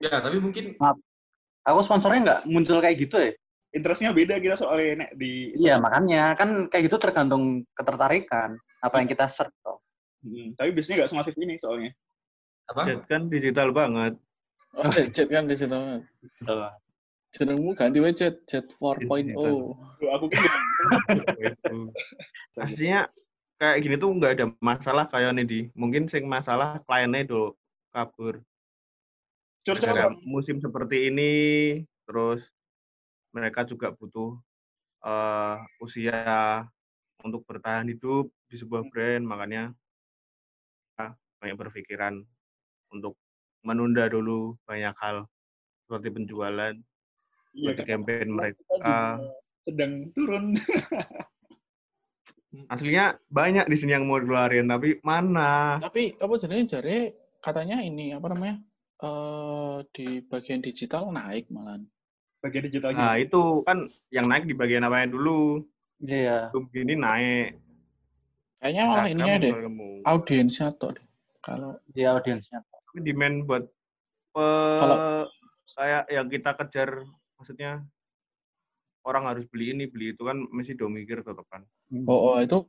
Ya, 0.00 0.22
tapi 0.22 0.38
mungkin 0.38 0.78
Aku 1.66 1.82
sponsornya 1.82 2.20
nggak 2.22 2.40
muncul 2.46 2.78
kayak 2.78 2.94
gitu 2.94 3.18
ya. 3.18 3.34
Interestnya 3.74 4.14
beda 4.14 4.38
kita 4.38 4.54
soalnya 4.54 5.02
Nek, 5.02 5.10
di 5.18 5.50
Iya, 5.58 5.82
makanya 5.82 6.38
kan 6.38 6.70
kayak 6.70 6.86
gitu 6.86 6.96
tergantung 7.02 7.66
ketertarikan 7.74 8.54
apa 8.78 9.02
yang 9.02 9.10
kita 9.10 9.26
search. 9.26 9.50
Hmm, 10.22 10.54
tapi 10.54 10.70
biasanya 10.70 11.02
nggak 11.02 11.10
semasif 11.10 11.34
ini 11.34 11.58
soalnya. 11.58 11.90
apa? 12.66 12.82
Chat 12.86 13.02
kan 13.10 13.26
digital 13.26 13.74
banget. 13.74 14.14
Oh, 14.76 14.92
chat 14.92 15.28
kan 15.32 15.48
di 15.48 15.56
situ. 15.56 16.04
Jenengmu 17.32 17.72
ganti 17.76 17.98
wae 18.00 18.12
Jet, 18.12 18.44
Jet 18.48 18.68
4.0. 18.76 19.32
Duh, 19.32 20.10
aku 20.12 20.26
kan 20.28 20.44
Itu. 21.36 21.78
Aslinya 22.56 23.08
kayak 23.56 23.80
gini 23.84 23.96
tuh 23.96 24.12
nggak 24.12 24.32
ada 24.36 24.46
masalah 24.60 25.04
kayak 25.08 25.32
nih 25.36 25.46
di. 25.48 25.60
Mungkin 25.72 26.08
sing 26.12 26.28
masalah 26.28 26.80
kliennya 26.84 27.24
itu 27.24 27.56
kabur. 27.92 28.40
curcol 29.66 30.14
musim 30.22 30.62
seperti 30.62 31.10
ini, 31.10 31.34
terus 32.06 32.46
mereka 33.34 33.66
juga 33.66 33.90
butuh 33.90 34.38
eh, 35.02 35.58
usia 35.82 36.62
untuk 37.26 37.42
bertahan 37.50 37.90
hidup 37.90 38.30
di 38.46 38.56
sebuah 38.62 38.86
brand, 38.94 39.26
makanya 39.26 39.74
banyak 41.42 41.58
berpikiran 41.58 42.22
untuk 42.94 43.18
menunda 43.66 44.06
dulu 44.06 44.54
banyak 44.64 44.94
hal 45.02 45.26
seperti 45.86 46.08
penjualan, 46.14 46.74
Iya 47.52 47.74
seperti 47.74 47.82
campaign 47.90 48.28
mereka. 48.30 48.62
Sedang 49.66 49.92
turun. 50.14 50.54
Aslinya 52.72 53.20
banyak 53.28 53.66
di 53.68 53.76
sini 53.76 53.92
yang 53.98 54.08
mau 54.08 54.22
dikeluarin, 54.22 54.70
tapi 54.70 54.96
mana? 55.04 55.76
Tapi 55.82 56.16
apa 56.16 56.34
jenenge 56.40 56.78
jare 56.78 56.98
katanya 57.42 57.82
ini 57.82 58.14
apa 58.14 58.32
namanya? 58.32 58.56
eh 58.96 59.76
di 59.92 60.24
bagian 60.24 60.64
digital 60.64 61.12
naik 61.12 61.52
malah. 61.52 61.76
Bagian 62.40 62.64
digital 62.64 62.96
Nah, 62.96 63.20
gitu. 63.20 63.28
itu 63.28 63.42
kan 63.68 63.84
yang 64.08 64.24
naik 64.24 64.48
di 64.48 64.56
bagian 64.56 64.88
apanya 64.88 65.12
dulu. 65.12 65.60
Iya. 66.00 66.48
Belum 66.48 66.64
gini 66.72 66.96
naik. 66.96 67.60
Kayaknya 68.56 68.82
malah 68.88 69.04
Instagram 69.04 69.20
ininya 69.20 69.34
deh, 69.36 69.52
audiensnya 70.08 70.68
tuh 70.80 70.96
deh. 70.96 71.06
Kalau 71.44 71.76
Di 71.92 72.08
audiensnya. 72.08 72.64
Tapi 72.96 73.12
demand 73.12 73.44
buat 73.44 73.60
pe- 74.32 74.80
Kalau- 74.80 75.28
kayak 75.76 76.08
yang 76.08 76.32
kita 76.32 76.56
kejar, 76.56 77.04
maksudnya 77.36 77.84
orang 79.04 79.28
harus 79.28 79.44
beli 79.52 79.76
ini, 79.76 79.84
beli 79.84 80.16
itu 80.16 80.24
kan 80.24 80.40
mesti 80.48 80.72
do 80.72 80.88
mikir 80.88 81.20
tetap 81.20 81.44
kan. 81.52 81.60
oh, 82.08 82.32
oh, 82.32 82.40
itu 82.40 82.64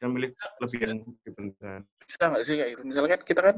Kita 0.00 0.08
milih 0.08 0.32
lebih 0.32 0.80
yang 0.80 0.98
dipenting. 1.20 1.84
bisa 2.00 2.24
nggak 2.24 2.44
sih 2.48 2.56
kayak 2.56 2.70
gitu? 2.72 2.82
Misalnya 2.88 3.10
kan 3.12 3.22
kita 3.28 3.40
kan 3.44 3.56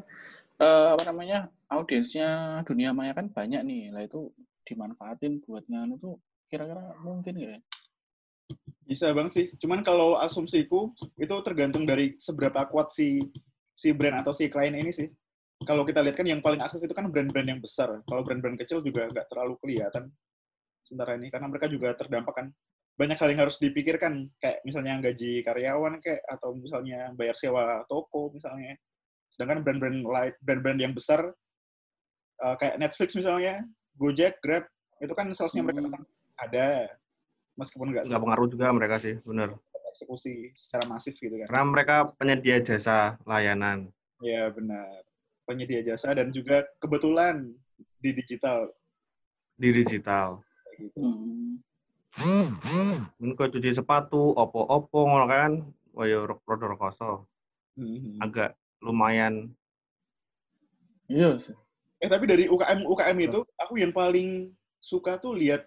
eh, 0.58 0.88
apa 0.98 1.02
namanya 1.06 1.38
audiensnya 1.70 2.30
dunia 2.66 2.90
maya 2.90 3.14
kan 3.14 3.30
banyak 3.30 3.62
nih, 3.62 3.94
lah 3.94 4.02
itu 4.02 4.34
dimanfaatin 4.66 5.38
buat 5.46 5.70
nganu 5.70 6.02
tuh 6.02 6.18
kira-kira 6.50 6.98
mungkin 6.98 7.30
nggak 7.38 7.52
ya? 7.54 7.60
Bisa 8.82 9.14
banget 9.14 9.32
sih. 9.38 9.46
Cuman 9.54 9.86
kalau 9.86 10.18
asumsiku 10.18 10.90
itu 11.14 11.34
tergantung 11.46 11.86
dari 11.86 12.18
seberapa 12.18 12.66
kuat 12.66 12.90
si 12.90 13.22
si 13.70 13.94
brand 13.94 14.26
atau 14.26 14.34
si 14.34 14.50
klien 14.50 14.74
ini 14.74 14.90
sih. 14.90 15.06
Kalau 15.64 15.88
kita 15.88 16.04
lihat 16.04 16.16
kan 16.20 16.26
yang 16.28 16.44
paling 16.44 16.60
aktif 16.60 16.84
itu 16.84 16.92
kan 16.92 17.08
brand-brand 17.08 17.48
yang 17.48 17.60
besar. 17.64 18.04
Kalau 18.04 18.20
brand-brand 18.20 18.60
kecil 18.60 18.84
juga 18.84 19.08
nggak 19.08 19.24
terlalu 19.32 19.56
kelihatan 19.64 20.12
sementara 20.84 21.16
ini 21.16 21.32
karena 21.32 21.48
mereka 21.48 21.66
juga 21.72 21.96
terdampak 21.96 22.34
kan. 22.36 22.46
Banyak 22.96 23.16
hal 23.16 23.28
yang 23.32 23.40
harus 23.48 23.56
dipikirkan 23.60 24.28
kayak 24.40 24.60
misalnya 24.64 25.00
gaji 25.00 25.40
karyawan 25.44 26.00
kayak 26.00 26.20
atau 26.28 26.52
misalnya 26.56 27.12
bayar 27.16 27.36
sewa 27.40 27.80
toko 27.88 28.28
misalnya. 28.36 28.76
Sedangkan 29.32 29.64
brand-brand 29.64 29.98
lain 30.04 30.32
brand-brand 30.44 30.80
yang 30.80 30.92
besar 30.92 31.32
eh, 32.36 32.56
kayak 32.60 32.76
Netflix 32.76 33.16
misalnya, 33.16 33.64
Gojek, 33.96 34.36
Grab 34.44 34.68
itu 35.00 35.12
kan 35.16 35.32
salesnya 35.32 35.64
mereka 35.64 35.80
Hmm. 35.80 35.88
tetap 35.88 36.02
ada 36.36 36.66
meskipun 37.56 37.86
nggak 37.96 38.04
Nggak 38.12 38.22
pengaruh 38.28 38.48
juga 38.52 38.66
mereka 38.76 38.96
sih, 39.00 39.16
bener. 39.24 39.56
eksekusi 39.96 40.52
secara 40.60 40.84
masif 40.92 41.16
gitu 41.16 41.32
kan. 41.40 41.48
Karena 41.48 41.64
mereka 41.72 41.96
penyedia 42.20 42.60
jasa 42.60 43.16
layanan. 43.24 43.88
Ya 44.20 44.52
benar. 44.52 45.05
Penyedia 45.46 45.80
jasa 45.86 46.12
dan 46.12 46.34
juga 46.34 46.66
kebetulan 46.82 47.54
di 48.02 48.10
digital 48.12 48.68
di 49.56 49.72
digital. 49.72 50.44
gitu. 50.76 51.00
Hmm. 52.16 52.48
Ini 53.20 53.32
kau 53.36 53.48
cuci 53.48 53.72
sepatu, 53.72 54.32
opo-opo 54.36 55.08
ngono 55.08 55.26
kan, 55.28 55.52
wah 55.96 56.04
ya 56.04 56.24
produk 56.44 56.76
koso. 56.76 57.28
Mhm. 57.76 58.20
Agak 58.24 58.56
lumayan 58.80 59.52
Iya 61.06 61.38
sih. 61.38 61.54
Eh 62.02 62.10
tapi 62.10 62.26
dari 62.26 62.50
UKM 62.50 62.82
UKM 62.82 63.18
itu 63.22 63.40
aku 63.56 63.78
yang 63.78 63.94
paling 63.94 64.50
suka 64.82 65.22
tuh 65.22 65.38
lihat 65.38 65.64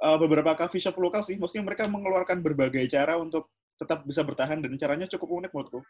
uh, 0.00 0.16
beberapa 0.16 0.56
coffee 0.56 0.80
shop 0.80 0.96
lokal 0.96 1.20
sih. 1.20 1.36
Maksudnya 1.36 1.68
mereka 1.68 1.84
mengeluarkan 1.86 2.40
berbagai 2.40 2.88
cara 2.88 3.20
untuk 3.20 3.52
tetap 3.78 4.02
bisa 4.08 4.24
bertahan 4.24 4.58
dan 4.64 4.74
caranya 4.80 5.06
cukup 5.06 5.44
unik 5.44 5.52
menurutku. 5.52 5.80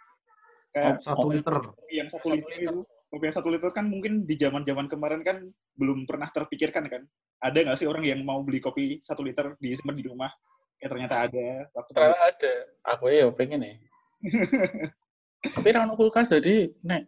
Kayak 0.72 1.00
satu 1.02 1.26
liter. 1.32 1.54
kopi 1.74 1.94
yang 1.96 2.08
satu 2.08 2.28
satu 2.28 2.36
liter 2.36 2.50
liter. 2.52 2.72
itu, 2.72 2.78
kopi 3.08 3.24
yang 3.24 3.36
satu 3.36 3.48
liter 3.48 3.70
kan 3.72 3.84
mungkin 3.88 4.12
di 4.28 4.34
zaman-zaman 4.36 4.86
kemarin 4.86 5.20
kan 5.24 5.36
belum 5.78 6.04
pernah 6.04 6.28
terpikirkan 6.28 6.84
kan. 6.86 7.02
Ada 7.38 7.58
nggak 7.64 7.78
sih 7.78 7.88
orang 7.88 8.04
yang 8.04 8.20
mau 8.26 8.42
beli 8.42 8.58
kopi 8.58 8.98
satu 9.00 9.22
liter 9.24 9.54
disimpan 9.62 9.96
di 9.96 10.04
rumah? 10.04 10.30
Ya 10.78 10.86
ternyata 10.90 11.26
ada. 11.26 11.48
Waktu 11.74 11.90
Ternyata 11.94 12.20
ada. 12.22 12.52
Aku 12.94 13.10
ya 13.10 13.26
pengen 13.34 13.64
ya. 13.64 13.74
Tapi 15.54 15.68
rano 15.70 15.94
kulkas 15.94 16.34
jadi 16.34 16.74
nek 16.82 17.06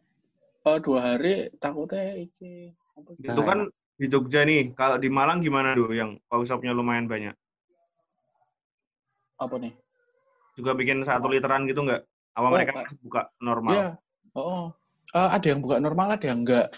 eh, 0.66 0.78
dua 0.82 0.98
hari 1.02 1.50
takutnya 1.58 2.14
iki? 2.14 2.70
Itu 3.18 3.42
kan 3.42 3.66
di 3.98 4.06
Jogja 4.06 4.46
nih. 4.46 4.72
Kalau 4.78 4.96
di 5.02 5.10
Malang 5.10 5.42
gimana 5.42 5.74
tuh 5.74 5.90
yang 5.90 6.16
coffee 6.30 6.46
shopnya 6.46 6.70
lumayan 6.70 7.10
banyak? 7.10 7.34
apa 9.40 9.56
nih? 9.56 9.72
Juga 10.54 10.76
bikin 10.76 11.02
satu 11.08 11.32
literan 11.32 11.64
gitu 11.64 11.80
nggak? 11.80 12.04
Apa 12.34 12.46
Oh, 12.46 12.52
mereka 12.54 12.72
Pak. 12.72 12.86
buka 13.02 13.22
normal? 13.42 13.72
Iya. 13.74 13.88
Oh, 14.36 14.70
Eh, 15.10 15.30
ada 15.34 15.42
yang 15.42 15.58
buka 15.58 15.82
normal, 15.82 16.14
ada 16.14 16.22
yang 16.30 16.46
enggak. 16.46 16.70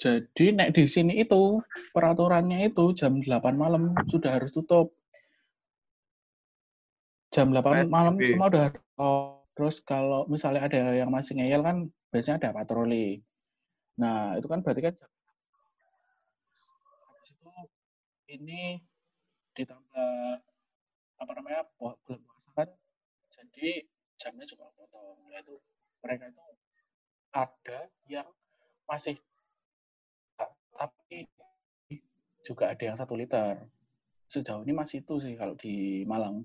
Jadi 0.00 0.56
nek 0.56 0.72
di 0.72 0.88
sini 0.88 1.20
itu 1.20 1.60
peraturannya 1.92 2.64
itu 2.72 2.96
jam 2.96 3.20
8 3.20 3.60
malam 3.60 3.92
sudah 4.08 4.40
harus 4.40 4.56
tutup. 4.56 4.96
Jam 7.28 7.52
8 7.52 7.92
malam 7.92 8.16
semua 8.24 8.48
udah 8.48 8.66
oh, 8.96 9.44
terus 9.52 9.84
kalau 9.84 10.24
misalnya 10.32 10.64
ada 10.64 10.96
yang 10.96 11.12
masih 11.12 11.36
ngeyel 11.36 11.60
kan 11.60 11.92
biasanya 12.08 12.48
ada 12.48 12.56
patroli. 12.56 13.20
Nah, 14.00 14.38
itu 14.40 14.48
kan 14.48 14.64
berarti 14.64 14.80
kan 14.80 14.94
jam 14.96 15.10
habis 17.12 17.28
itu 17.34 17.48
ini 18.32 18.80
ditambah 19.58 20.40
apa 21.18 21.32
namanya 21.36 21.66
bulan 21.76 22.20
puasa 22.24 22.48
kan 22.54 22.68
jadi 23.34 23.82
jamnya 24.18 24.44
juga 24.44 24.66
potong 24.74 25.16
Nah, 25.30 25.38
itu 25.38 25.54
mereka 26.02 26.24
itu 26.28 26.42
ada 27.30 27.78
yang 28.10 28.26
masih 28.84 29.14
ta- 30.34 30.56
tapi 30.74 31.28
juga 32.42 32.74
ada 32.74 32.82
yang 32.82 32.96
satu 32.98 33.14
liter 33.14 33.62
sejauh 34.26 34.66
ini 34.66 34.74
masih 34.74 35.00
itu 35.00 35.14
sih 35.22 35.34
kalau 35.38 35.54
di 35.54 36.02
Malang 36.04 36.42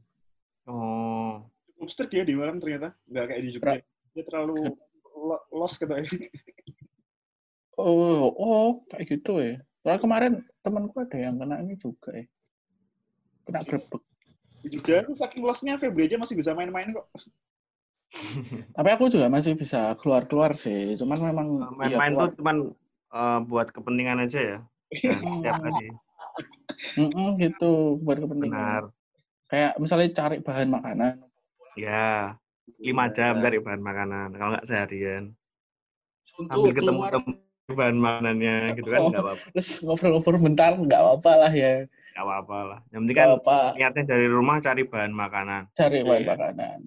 Oh, 0.64 1.44
cukup 1.76 1.92
strict 1.92 2.16
ya 2.16 2.24
di 2.24 2.40
Malang 2.40 2.56
ternyata. 2.56 2.96
Nggak 3.04 3.26
kayak 3.28 3.42
di 3.44 3.50
Jogja. 3.52 3.84
Dia 4.16 4.24
terlalu 4.24 4.72
lo- 5.12 5.44
lost 5.52 5.76
gitu 5.76 5.92
ya. 5.92 6.08
oh 7.76 8.32
oh 8.32 8.70
kayak 8.88 9.06
gitu 9.12 9.44
ya 9.44 9.60
Soalnya 9.84 10.00
kemarin 10.00 10.34
temanku 10.64 10.96
ada 11.04 11.18
yang 11.20 11.36
kena 11.36 11.60
ini 11.60 11.76
juga 11.76 12.16
ya 12.16 12.24
kena 13.44 13.60
grebek 13.68 14.00
Di 14.64 14.68
Jogja 14.72 15.04
saking 15.12 15.44
lost-nya 15.44 15.76
Febri 15.76 16.08
aja 16.08 16.16
masih 16.16 16.40
bisa 16.40 16.56
main-main 16.56 16.96
kok. 16.96 17.12
Tapi 18.72 18.90
aku 18.90 19.10
juga 19.10 19.26
masih 19.28 19.54
bisa 19.54 19.98
keluar 19.98 20.24
keluar 20.24 20.54
sih 20.54 20.94
cuman 20.96 21.18
memang 21.24 21.48
iya, 21.82 21.98
main-main 21.98 22.12
tuh 22.14 22.30
cuman 22.38 22.58
eh, 23.10 23.40
buat 23.44 23.68
kepentingan 23.70 24.24
aja 24.24 24.40
ya. 24.40 24.60
Setiap 24.94 25.56
Hmm. 25.56 25.66
hari. 25.68 25.90
Mm-mm, 26.96 27.38
gitu 27.38 27.98
buat 28.00 28.18
kepentingan 28.18 28.54
Benar. 28.54 28.84
kayak 29.48 29.72
misalnya 29.78 30.10
cari 30.12 30.38
bahan 30.40 30.70
makanan 30.70 31.14
Ya, 31.74 32.38
lima 32.78 33.10
jam 33.10 33.42
dari 33.42 33.58
bahan 33.58 33.82
makanan. 33.82 34.30
Kalau 34.32 34.54
nggak 34.54 34.68
seharian. 34.68 35.34
untuk 36.38 36.54
Sambil 36.54 36.72
ketemu 36.72 36.94
keluar 36.94 37.12
ketemu 37.12 37.32
bahan 37.74 37.98
makanannya 37.98 38.56
gitu 38.76 38.88
kan 38.88 39.00
Oh. 39.00 39.10
nggak 39.10 39.24
apa-apa. 39.26 39.46
terus 39.52 39.70
ngobrol-ngobrol 39.80 40.40
bentar 40.40 40.72
nggak 40.72 41.02
apa-apa 41.02 41.32
lah 41.40 41.52
ya 41.52 41.74
Nggak 42.14 42.24
apa-apa 42.24 42.58
lah. 42.64 42.80
Yang 42.88 43.00
penting 43.02 43.18
kan 43.18 43.28
apa 43.34 43.58
niatnya 43.74 44.04
dari 44.06 44.28
rumah 44.28 44.58
cari 44.60 44.84
bahan 44.84 45.12
makanan. 45.12 45.62
cari 45.74 46.00
bahan 46.00 46.22
Iya. 46.22 46.30
makanan 46.30 46.78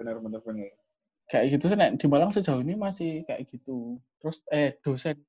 Benar, 0.00 0.16
benar, 0.16 0.40
benar. 0.40 0.72
kayak 1.28 1.46
gitu 1.52 1.68
sih 1.68 1.76
Nek. 1.76 2.00
di 2.00 2.08
Malang 2.08 2.32
sejauh 2.32 2.64
ini 2.64 2.72
masih 2.72 3.20
kayak 3.28 3.44
gitu 3.52 4.00
terus 4.16 4.40
eh 4.48 4.80
dosen 4.80 5.20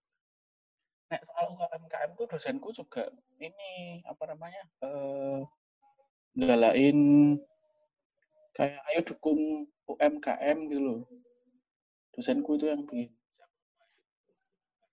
Nek 1.12 1.22
soal 1.28 1.52
UMKM 1.52 2.16
tuh 2.16 2.26
dosenku 2.32 2.72
juga 2.72 3.04
ini 3.44 4.00
apa 4.08 4.32
namanya 4.32 4.64
eh 4.80 5.44
galain 6.40 7.36
kayak 8.56 8.80
ayo 8.96 9.02
dukung 9.04 9.68
UMKM 9.92 10.58
gitu 10.72 10.80
loh 10.80 11.02
dosenku 12.16 12.56
itu 12.56 12.72
yang 12.72 12.88
bikin 12.88 13.12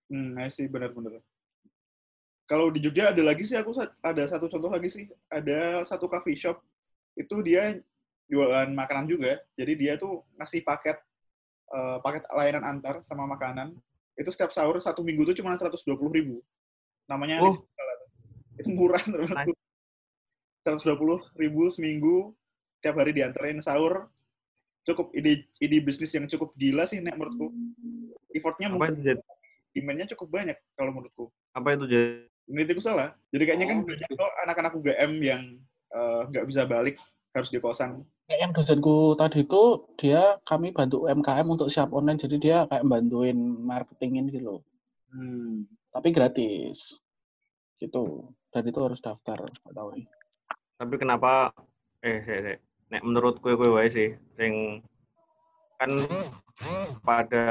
Hmm, 0.09 0.33
I 0.41 0.49
see, 0.49 0.65
benar-benar. 0.65 1.21
Kalau 2.49 2.73
di 2.73 2.81
Jogja 2.81 3.13
ada 3.13 3.21
lagi 3.21 3.45
sih, 3.45 3.53
aku 3.53 3.77
ada 3.77 4.23
satu 4.25 4.49
contoh 4.49 4.73
lagi 4.73 4.89
sih. 4.89 5.05
Ada 5.29 5.85
satu 5.85 6.09
coffee 6.09 6.33
shop, 6.33 6.57
itu 7.13 7.45
dia 7.45 7.77
jualan 8.29 8.69
makanan 8.71 9.09
juga. 9.09 9.41
Jadi 9.57 9.73
dia 9.75 9.97
tuh 9.97 10.21
ngasih 10.37 10.61
paket 10.61 10.97
eh, 11.69 11.97
paket 11.99 12.23
layanan 12.31 12.63
antar 12.63 13.01
sama 13.01 13.25
makanan. 13.25 13.73
Itu 14.15 14.29
setiap 14.29 14.53
sahur 14.53 14.77
satu 14.79 15.01
minggu 15.01 15.25
tuh 15.25 15.35
cuma 15.35 15.57
120 15.57 15.83
ribu. 16.13 16.39
Namanya 17.09 17.41
Oh. 17.41 17.57
Itu 18.59 18.69
murah 18.75 19.01
menurutku. 19.09 19.55
120 20.67 21.39
ribu 21.39 21.61
seminggu, 21.71 22.35
tiap 22.83 22.99
hari 22.99 23.15
diantarin 23.15 23.63
sahur. 23.63 24.11
Cukup 24.85 25.11
ide 25.15 25.47
ide 25.59 25.77
bisnis 25.83 26.11
yang 26.15 26.25
cukup 26.27 26.53
gila 26.55 26.83
sih, 26.87 26.99
Nek, 27.01 27.15
menurutku. 27.17 27.51
Effortnya 28.29 28.69
Apa 28.69 28.73
mungkin 28.77 29.01
jadi? 29.01 29.21
demand-nya 29.69 30.05
cukup 30.13 30.27
banyak 30.33 30.57
kalau 30.75 30.91
menurutku. 30.93 31.25
Apa 31.55 31.73
itu 31.77 31.85
jadi? 31.87 32.27
Menurutku 32.49 32.81
salah. 32.81 33.13
Jadi 33.31 33.43
kayaknya 33.45 33.67
kan 33.69 33.77
Oh, 33.81 33.85
banyak 33.85 34.09
kok 34.09 34.33
anak-anak 34.45 34.73
UGM 34.75 35.11
yang 35.23 35.41
eh, 35.89 36.21
nggak 36.29 36.45
bisa 36.45 36.61
balik, 36.67 36.97
harus 37.33 37.49
di 37.49 37.57
kosan. 37.57 38.03
Yang 38.29 38.61
dosenku 38.61 39.17
tadi 39.17 39.41
itu 39.41 39.89
dia 39.97 40.37
kami 40.45 40.69
bantu 40.69 41.09
UMKM 41.09 41.49
untuk 41.49 41.73
siap 41.73 41.89
online 41.89 42.21
jadi 42.21 42.35
dia 42.37 42.57
kayak 42.69 42.85
bantuin 42.85 43.37
marketingin 43.65 44.29
gitu 44.29 44.45
loh. 44.45 44.61
Hmm. 45.09 45.65
Tapi 45.89 46.13
gratis. 46.13 47.01
Gitu. 47.81 48.29
Dan 48.53 48.63
itu 48.69 48.79
harus 48.81 49.01
daftar, 49.01 49.49
nggak 49.49 49.73
tahu 49.73 49.89
nih. 49.97 50.05
Tapi 50.77 50.95
kenapa 51.01 51.49
eh 52.05 52.21
sik, 52.23 52.39
sik. 52.45 52.59
nek 52.89 53.05
menurut 53.05 53.37
kue 53.41 53.53
kue 53.53 53.69
wae 53.69 53.85
sih 53.91 54.17
sing 54.33 54.81
kan 55.77 55.91
pada 57.05 57.45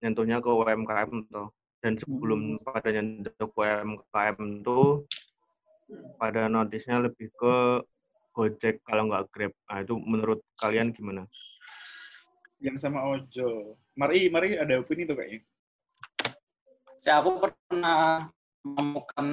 nyentuhnya 0.00 0.40
ke 0.40 0.48
UMKM 0.48 1.28
tuh 1.28 1.52
dan 1.84 1.94
sebelum 2.00 2.56
pada 2.64 2.88
nyentuh 2.90 3.34
ke 3.36 3.60
UMKM 3.60 4.64
tuh 4.64 5.04
pada 6.16 6.48
notisnya 6.48 7.04
lebih 7.04 7.28
ke 7.36 7.84
Gojek 8.38 8.86
kalau 8.86 9.10
nggak 9.10 9.26
Grab. 9.34 9.52
Nah, 9.66 9.82
itu 9.82 9.98
menurut 9.98 10.46
kalian 10.62 10.94
gimana? 10.94 11.26
Yang 12.62 12.86
sama 12.86 13.02
ojol. 13.02 13.74
Mari, 13.98 14.30
mari 14.30 14.54
ada 14.54 14.78
opini 14.78 15.02
tuh 15.02 15.18
kayaknya. 15.18 15.42
Saya 17.02 17.18
aku 17.18 17.42
pernah 17.42 18.30
menemukan 18.62 19.26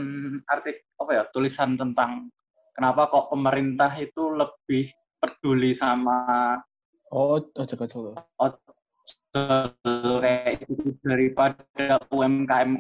artikel 0.50 0.86
apa 0.98 1.12
ya 1.14 1.24
tulisan 1.30 1.78
tentang 1.78 2.34
kenapa 2.74 3.10
kok 3.10 3.30
pemerintah 3.30 3.94
itu 3.98 4.34
lebih 4.34 4.90
peduli 5.22 5.74
sama 5.78 6.58
Oh, 7.14 7.38
ojek 7.38 7.78
ojol 7.78 8.18
kayak 10.24 10.66
itu 10.66 10.96
daripada 11.04 12.00
UMKM. 12.10 12.72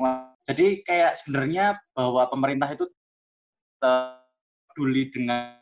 Jadi 0.45 0.81
kayak 0.85 1.19
sebenarnya 1.19 1.77
bahwa 1.91 2.23
pemerintah 2.31 2.69
itu 2.71 2.85
peduli 3.79 5.11
dengan 5.11 5.61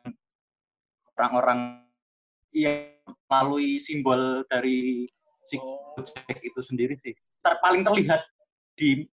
orang-orang 1.17 1.85
yang 2.53 2.93
melalui 3.29 3.81
simbol 3.81 4.45
dari 4.45 5.09
si 5.43 5.55
Gojek 5.57 6.39
itu 6.41 6.59
sendiri 6.61 6.95
sih. 7.01 7.13
Ter 7.43 7.53
paling 7.59 7.83
terlihat 7.83 8.21
di 8.77 9.05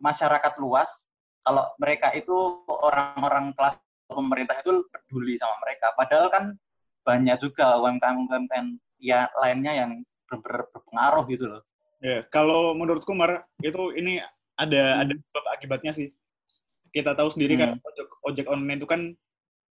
masyarakat 0.00 0.58
luas 0.58 1.06
kalau 1.44 1.68
mereka 1.80 2.12
itu 2.12 2.32
orang-orang 2.68 3.52
kelas 3.56 3.80
pemerintah 4.10 4.58
itu 4.60 4.84
peduli 4.90 5.38
sama 5.38 5.56
mereka. 5.62 5.92
Padahal 5.94 6.28
kan 6.28 6.44
banyak 7.04 7.36
juga 7.40 7.80
UMKM-UMKM 7.80 8.66
ya 9.00 9.30
lainnya 9.40 9.72
yang 9.72 9.90
ber- 10.28 10.42
ber- 10.44 10.68
berpengaruh 10.74 11.24
gitu 11.32 11.44
loh. 11.48 11.62
Ya, 12.00 12.24
kalau 12.32 12.72
menurutku 12.72 13.12
Mar, 13.12 13.44
itu 13.60 13.92
ini 13.92 14.24
ada 14.56 15.04
ada 15.04 15.12
sebab 15.12 15.44
akibatnya 15.52 15.92
sih. 15.92 16.08
Kita 16.90 17.12
tahu 17.14 17.28
sendiri 17.32 17.60
kan 17.60 17.70
ojek, 17.80 18.08
ojek 18.24 18.46
online 18.48 18.80
itu 18.80 18.88
kan 18.88 19.14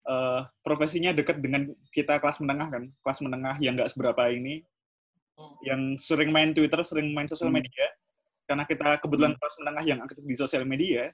eh, 0.05 0.41
profesinya 0.63 1.11
dekat 1.11 1.41
dengan 1.43 1.67
kita 1.91 2.19
kelas 2.21 2.39
menengah 2.39 2.67
kan, 2.71 2.83
kelas 3.03 3.19
menengah 3.25 3.55
yang 3.59 3.75
nggak 3.75 3.91
seberapa 3.91 4.31
ini, 4.31 4.63
yang 5.63 5.95
sering 5.95 6.29
main 6.31 6.51
Twitter, 6.51 6.79
sering 6.83 7.11
main 7.15 7.27
sosial 7.27 7.51
Hmm. 7.51 7.59
media. 7.59 7.87
Karena 8.49 8.63
kita 8.65 8.97
kebetulan 8.99 9.33
kelas 9.37 9.55
menengah 9.61 9.83
yang 9.85 9.99
aktif 10.03 10.23
di 10.25 10.35
sosial 10.35 10.63
media, 10.65 11.13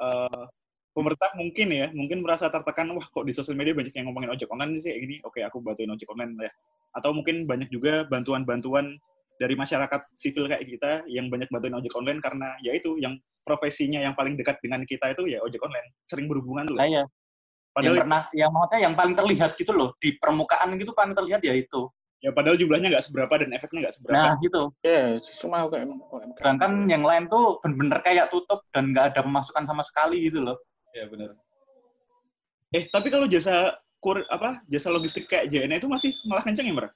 eh, 0.00 0.44
pemerintah 0.92 1.30
mungkin 1.36 1.68
ya, 1.72 1.86
mungkin 1.92 2.18
merasa 2.24 2.48
tertekan, 2.48 2.90
wah 2.96 3.06
kok 3.08 3.24
di 3.24 3.32
sosial 3.32 3.56
media 3.56 3.72
banyak 3.76 3.92
yang 3.92 4.08
ngomongin 4.08 4.32
ojek 4.32 4.48
online 4.52 4.76
sih 4.80 4.92
ini, 4.92 5.20
oke 5.24 5.40
aku 5.40 5.60
bantuin 5.60 5.92
ojek 5.92 6.08
online 6.08 6.36
ya. 6.40 6.52
Atau 6.92 7.16
mungkin 7.16 7.48
banyak 7.48 7.68
juga 7.72 8.04
bantuan-bantuan 8.08 9.00
dari 9.40 9.54
masyarakat 9.56 10.00
sivil 10.14 10.46
kayak 10.46 10.62
kita 10.68 10.92
yang 11.08 11.26
banyak 11.32 11.48
bantuin 11.50 11.74
ojek 11.74 11.92
online 11.96 12.20
karena 12.22 12.54
ya 12.62 12.72
itu 12.76 12.94
yang 13.00 13.18
profesinya 13.42 13.98
yang 13.98 14.14
paling 14.14 14.38
dekat 14.38 14.62
dengan 14.62 14.86
kita 14.86 15.10
itu 15.10 15.26
ya 15.26 15.42
ojek 15.42 15.58
online 15.58 15.90
sering 16.06 16.30
berhubungan 16.30 16.70
tuh 16.70 16.78
Nah, 16.78 16.86
ya, 16.86 17.02
yang 17.72 17.96
padahal 17.96 17.96
pernah 18.04 18.22
yang 18.36 18.50
maksudnya 18.52 18.80
yang 18.84 18.94
paling 18.94 19.14
terlihat 19.16 19.50
gitu 19.56 19.72
loh 19.72 19.88
di 19.96 20.08
permukaan 20.20 20.68
gitu 20.76 20.92
paling 20.92 21.16
terlihat 21.16 21.40
ya 21.40 21.56
itu. 21.56 21.88
ya 22.22 22.30
padahal 22.30 22.54
jumlahnya 22.54 22.86
nggak 22.94 23.02
seberapa 23.02 23.34
dan 23.34 23.50
efeknya 23.50 23.78
nggak 23.82 23.94
seberapa 23.98 24.14
Nah 24.14 24.38
gitu. 24.38 24.62
Ya, 24.86 25.18
cuma 25.42 25.66
UMKM. 25.66 25.90
UMKM. 26.06 26.38
Sedangkan 26.38 26.72
yang 26.86 27.02
lain 27.02 27.26
tuh 27.26 27.58
bener-bener 27.58 27.98
kayak 27.98 28.30
tutup 28.30 28.62
dan 28.70 28.94
nggak 28.94 29.10
ada 29.10 29.20
pemasukan 29.26 29.66
sama 29.66 29.82
sekali 29.82 30.30
gitu 30.30 30.38
loh. 30.38 30.54
ya 30.92 31.08
benar 31.08 31.34
eh 32.72 32.88
tapi 32.88 33.12
kalau 33.12 33.28
jasa 33.28 33.76
kur 34.00 34.24
apa 34.32 34.64
jasa 34.66 34.88
logistik 34.88 35.28
kayak 35.28 35.52
JNE 35.52 35.78
itu 35.78 35.86
masih 35.86 36.10
malah 36.26 36.42
kenceng 36.42 36.66
ya 36.72 36.74
Mer? 36.74 36.86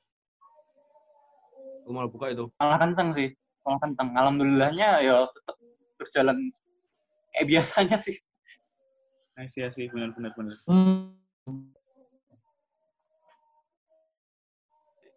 Aku 1.85 1.95
malah 1.95 2.11
buka 2.11 2.35
itu. 2.35 2.51
Malah 2.59 2.83
kenceng 2.83 3.15
sih, 3.15 3.29
malah 3.63 3.79
kenceng. 3.79 4.09
Alhamdulillahnya 4.11 4.89
ya 5.07 5.23
tetap 5.31 5.57
berjalan 6.01 6.37
kayak 7.31 7.47
biasanya 7.47 7.97
sih. 8.03 8.17
Nah, 9.37 9.45
sih 9.45 9.61
sih 9.69 9.87
benar 9.93 10.17
benar 10.17 10.33
benar 10.33 10.57
Hmm. 10.65 11.13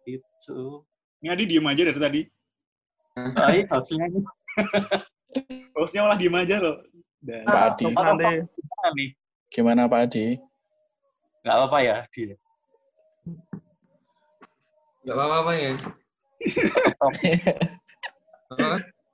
Itu. 0.04 0.84
ini 1.20 1.28
Adi 1.28 1.44
diem 1.48 1.66
aja 1.66 1.82
dari 1.84 2.00
tadi 2.00 2.20
Baik, 3.36 3.68
hasilnya 3.68 4.06
gitu. 4.12 4.28
hostnya 5.76 6.04
malah 6.04 6.16
diem 6.20 6.36
aja 6.36 6.56
loh 6.60 6.76
dan 7.20 7.44
Pak 7.44 7.76
Adi. 7.76 7.84
Nanti 7.92 8.24
Gimana 8.56 8.88
nih? 8.96 9.08
Gimana 9.52 9.82
Pak 9.88 10.00
Adi? 10.08 10.26
Nggak 11.40 11.54
apa-apa 11.56 11.78
ya, 11.80 11.96
dia. 12.12 12.36
Nggak 15.04 15.16
apa-apa 15.16 15.52
ya. 15.56 15.70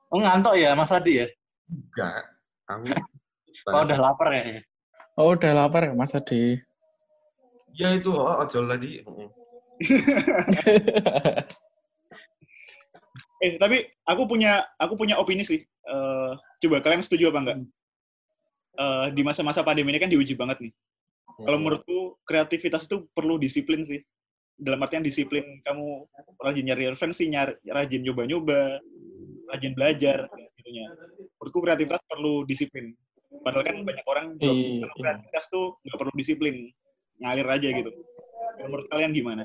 Oh, 0.07 0.23
ngantuk 0.23 0.55
ya, 0.55 0.71
Mas 0.79 0.95
Adi 0.95 1.19
ya? 1.19 1.27
Enggak. 1.67 2.23
Aku 2.71 2.87
Oh, 3.75 3.83
udah 3.83 3.99
lapar 3.99 4.31
ya? 4.31 4.63
Oh, 5.17 5.33
udah 5.33 5.57
lapar 5.57 5.89
ya 5.89 5.97
Mas 5.97 6.13
Adi. 6.13 6.61
ya 7.77 7.93
itu 7.93 8.09
oh, 8.09 8.41
ojol 8.41 8.73
tadi. 8.73 9.05
Mm. 9.05 9.29
eh 13.45 13.61
tapi 13.61 13.85
aku 14.09 14.25
punya 14.25 14.65
aku 14.81 14.97
punya 14.97 15.21
opini 15.21 15.45
sih 15.45 15.61
Eh, 15.87 16.33
coba 16.67 16.83
kalian 16.83 17.03
setuju 17.03 17.31
apa 17.31 17.41
enggak 17.43 17.59
Eh, 18.77 19.09
di 19.17 19.25
masa-masa 19.25 19.65
pandemi 19.65 19.89
ini 19.89 19.97
kan 19.97 20.13
diuji 20.13 20.37
banget 20.37 20.69
nih 20.69 20.73
Kalau 21.41 21.57
menurutku 21.57 22.21
kreativitas 22.29 22.85
itu 22.89 23.09
perlu 23.13 23.37
disiplin 23.41 23.85
sih. 23.85 24.01
Dalam 24.57 24.81
artian 24.81 25.05
disiplin 25.05 25.61
kamu 25.65 26.09
rajin 26.41 26.65
nyari 26.65 26.89
referensi, 26.89 27.29
nyari, 27.29 27.61
rajin 27.69 28.01
nyoba-nyoba, 28.01 28.81
rajin 29.53 29.77
belajar, 29.77 30.33
dan 30.33 30.45
sebagainya. 30.49 30.87
Menurutku 31.37 31.61
kreativitas 31.61 32.01
perlu 32.09 32.49
disiplin. 32.49 32.97
Padahal 33.47 33.63
kan 33.63 33.79
banyak 33.87 34.07
orang 34.11 34.27
bilang, 34.43 34.59
Iya, 34.59 34.83
kalau 34.83 34.95
iya. 34.99 35.03
kreativitas 35.07 35.45
tuh 35.55 35.65
nggak 35.87 35.99
perlu 36.03 36.13
disiplin, 36.19 36.57
ngalir 37.23 37.47
aja 37.47 37.69
gitu. 37.71 37.91
Kalau 37.95 38.67
Menurut 38.67 38.87
kalian 38.91 39.15
gimana? 39.15 39.43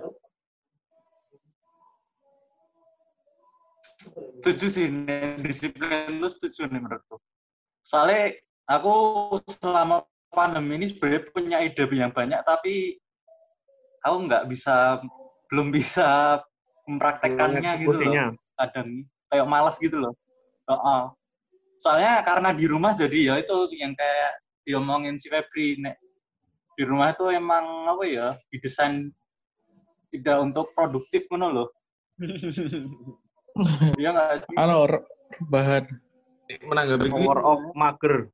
Setuju 4.42 4.66
sih, 4.74 4.90
nih, 4.90 5.38
disiplin 5.46 6.18
lu 6.18 6.26
setuju 6.34 6.66
nih 6.66 6.82
menurutku. 6.82 7.22
Soalnya 7.86 8.42
aku 8.66 8.94
selama 9.62 10.10
pandemi 10.34 10.82
ini 10.82 10.90
sebenarnya 10.90 11.22
punya 11.30 11.58
ide 11.62 11.86
yang 11.94 12.10
banyak, 12.10 12.42
tapi 12.42 12.98
aku 14.02 14.18
nggak 14.26 14.50
bisa, 14.50 14.98
belum 15.54 15.70
bisa 15.70 16.42
mempraktekannya 16.90 17.86
gitu 17.86 17.94
loh. 18.02 18.34
Kadang 18.58 19.06
kayak 19.30 19.46
malas 19.46 19.78
gitu 19.78 20.02
loh. 20.02 20.18
Heeh. 20.66 21.21
Soalnya 21.82 22.22
karena 22.22 22.54
di 22.54 22.66
rumah 22.70 22.94
jadi 22.94 23.34
ya 23.34 23.36
itu 23.42 23.58
yang 23.74 23.98
kayak 23.98 24.38
diomongin 24.62 25.18
si 25.18 25.34
Febri 25.34 25.82
nek 25.82 25.98
di 26.78 26.86
rumah 26.86 27.10
itu 27.10 27.26
emang 27.34 27.90
apa 27.90 28.04
ya 28.06 28.28
didesain 28.54 29.10
tidak 30.14 30.38
untuk 30.46 30.70
produktif 30.78 31.26
ngono 31.34 31.48
loh. 31.50 31.70
Iya 34.00 34.16
nggak 34.16 34.48
re- 34.88 35.04
rebahan. 35.44 35.84
Menanggapi 36.64 37.12
Power 37.12 37.40
of 37.44 37.60
mager. 37.76 38.32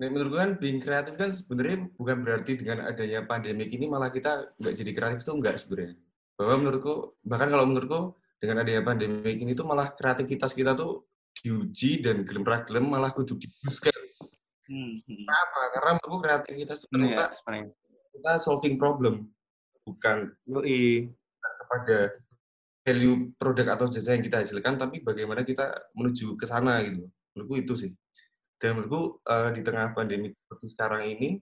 Nek 0.00 0.08
menurut 0.08 0.30
gue 0.32 0.40
kan 0.40 0.52
being 0.56 0.80
kreatif 0.80 1.20
kan 1.20 1.28
sebenarnya 1.28 1.92
bukan 2.00 2.24
berarti 2.24 2.56
dengan 2.56 2.88
adanya 2.88 3.28
pandemik 3.28 3.68
ini 3.68 3.84
malah 3.84 4.08
kita 4.08 4.56
nggak 4.56 4.72
jadi 4.72 4.90
kreatif 4.96 5.20
tuh 5.20 5.36
nggak 5.36 5.60
sebenarnya. 5.60 6.00
Bahwa 6.40 6.54
menurutku 6.64 7.20
bahkan 7.20 7.52
kalau 7.52 7.68
menurutku 7.68 8.00
dengan 8.40 8.64
adanya 8.64 8.80
pandemik 8.80 9.36
ini 9.36 9.52
tuh 9.52 9.68
malah 9.68 9.92
kreativitas 9.92 10.56
kita 10.56 10.72
tuh 10.72 11.04
diuji 11.42 12.02
dan 12.04 12.22
gelem 12.22 12.44
gelem 12.44 12.84
malah 12.86 13.10
kudu 13.10 13.34
dibuskan. 13.38 13.94
Hmm, 14.64 14.96
hmm. 14.96 15.24
Kenapa? 15.26 15.60
Karena 15.76 15.90
menurutku 15.98 16.18
kreativitas 16.24 16.78
itu 16.84 16.88
ternyata 16.88 17.36
kita 18.14 18.32
solving 18.40 18.78
problem 18.80 19.28
bukan 19.84 20.32
Yoi. 20.48 21.12
kepada 21.42 21.98
value 22.84 23.32
produk 23.36 23.66
atau 23.76 23.86
jasa 23.88 24.16
yang 24.16 24.24
kita 24.24 24.44
hasilkan, 24.44 24.76
tapi 24.76 25.00
bagaimana 25.00 25.44
kita 25.44 25.72
menuju 25.96 26.36
ke 26.36 26.44
sana 26.44 26.80
gitu. 26.84 27.08
Menurutku 27.32 27.54
itu 27.60 27.74
sih. 27.76 27.90
Dan 28.60 28.76
menurutku 28.80 29.24
eh, 29.24 29.50
di 29.56 29.60
tengah 29.64 29.92
pandemi 29.96 30.32
seperti 30.32 30.66
sekarang 30.72 31.02
ini, 31.08 31.40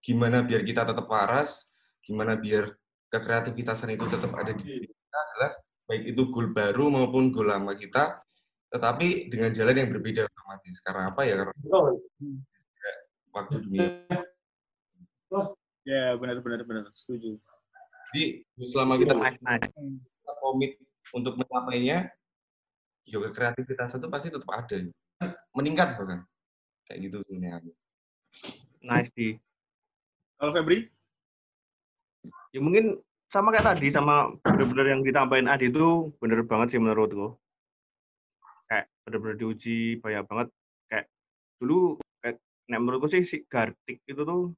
gimana 0.00 0.42
biar 0.46 0.62
kita 0.62 0.86
tetap 0.86 1.06
waras, 1.06 1.70
gimana 2.02 2.38
biar 2.38 2.74
kekreativitasan 3.10 3.94
itu 3.94 4.06
tetap 4.06 4.30
ada 4.38 4.54
di 4.54 4.86
kita 4.86 5.18
adalah 5.18 5.50
baik 5.90 6.02
itu 6.14 6.22
goal 6.30 6.54
baru 6.54 6.86
maupun 6.88 7.34
goal 7.34 7.50
lama 7.50 7.74
kita, 7.74 8.22
tetapi 8.70 9.28
dengan 9.28 9.50
jalan 9.50 9.76
yang 9.76 9.90
berbeda 9.90 10.30
otomatis. 10.30 10.78
Karena 10.80 11.10
apa 11.10 11.26
ya? 11.26 11.34
Karena 11.42 11.54
waktu 13.34 13.56
dunia. 13.66 13.86
Ya, 15.86 16.14
benar 16.14 16.38
benar 16.42 16.62
benar 16.62 16.84
setuju. 16.94 17.38
Jadi 18.10 18.46
selama 18.66 18.98
kita 18.98 19.14
komit 20.40 20.78
untuk 21.14 21.34
mencapainya, 21.38 22.10
yoga 23.06 23.30
kreativitas 23.34 23.94
itu 23.94 24.06
pasti 24.10 24.28
tetap 24.30 24.50
ada. 24.50 24.76
Meningkat 25.54 25.98
bahkan. 25.98 26.22
Kayak 26.86 26.98
gitu 27.10 27.16
sebenarnya. 27.26 27.74
Nice 28.82 29.10
di. 29.14 29.38
Kalau 30.38 30.54
Febri? 30.56 30.90
Ya 32.50 32.58
mungkin 32.58 32.98
sama 33.30 33.54
kayak 33.54 33.76
tadi 33.76 33.94
sama 33.94 34.34
bener-bener 34.42 34.86
yang 34.90 35.02
ditambahin 35.06 35.46
Adi 35.46 35.70
itu 35.70 36.10
bener 36.18 36.42
banget 36.42 36.74
sih 36.74 36.80
menurutku. 36.82 37.38
Kayak 38.70 38.86
bener-bener 39.02 39.36
diuji 39.36 39.98
banyak 39.98 40.24
banget. 40.30 40.48
Kayak 40.86 41.06
dulu 41.58 41.98
kayak 42.22 42.38
nek 42.70 42.80
menurutku 42.80 43.10
sih 43.10 43.26
si 43.26 43.42
Gartik 43.50 43.98
itu 44.06 44.22
tuh 44.22 44.54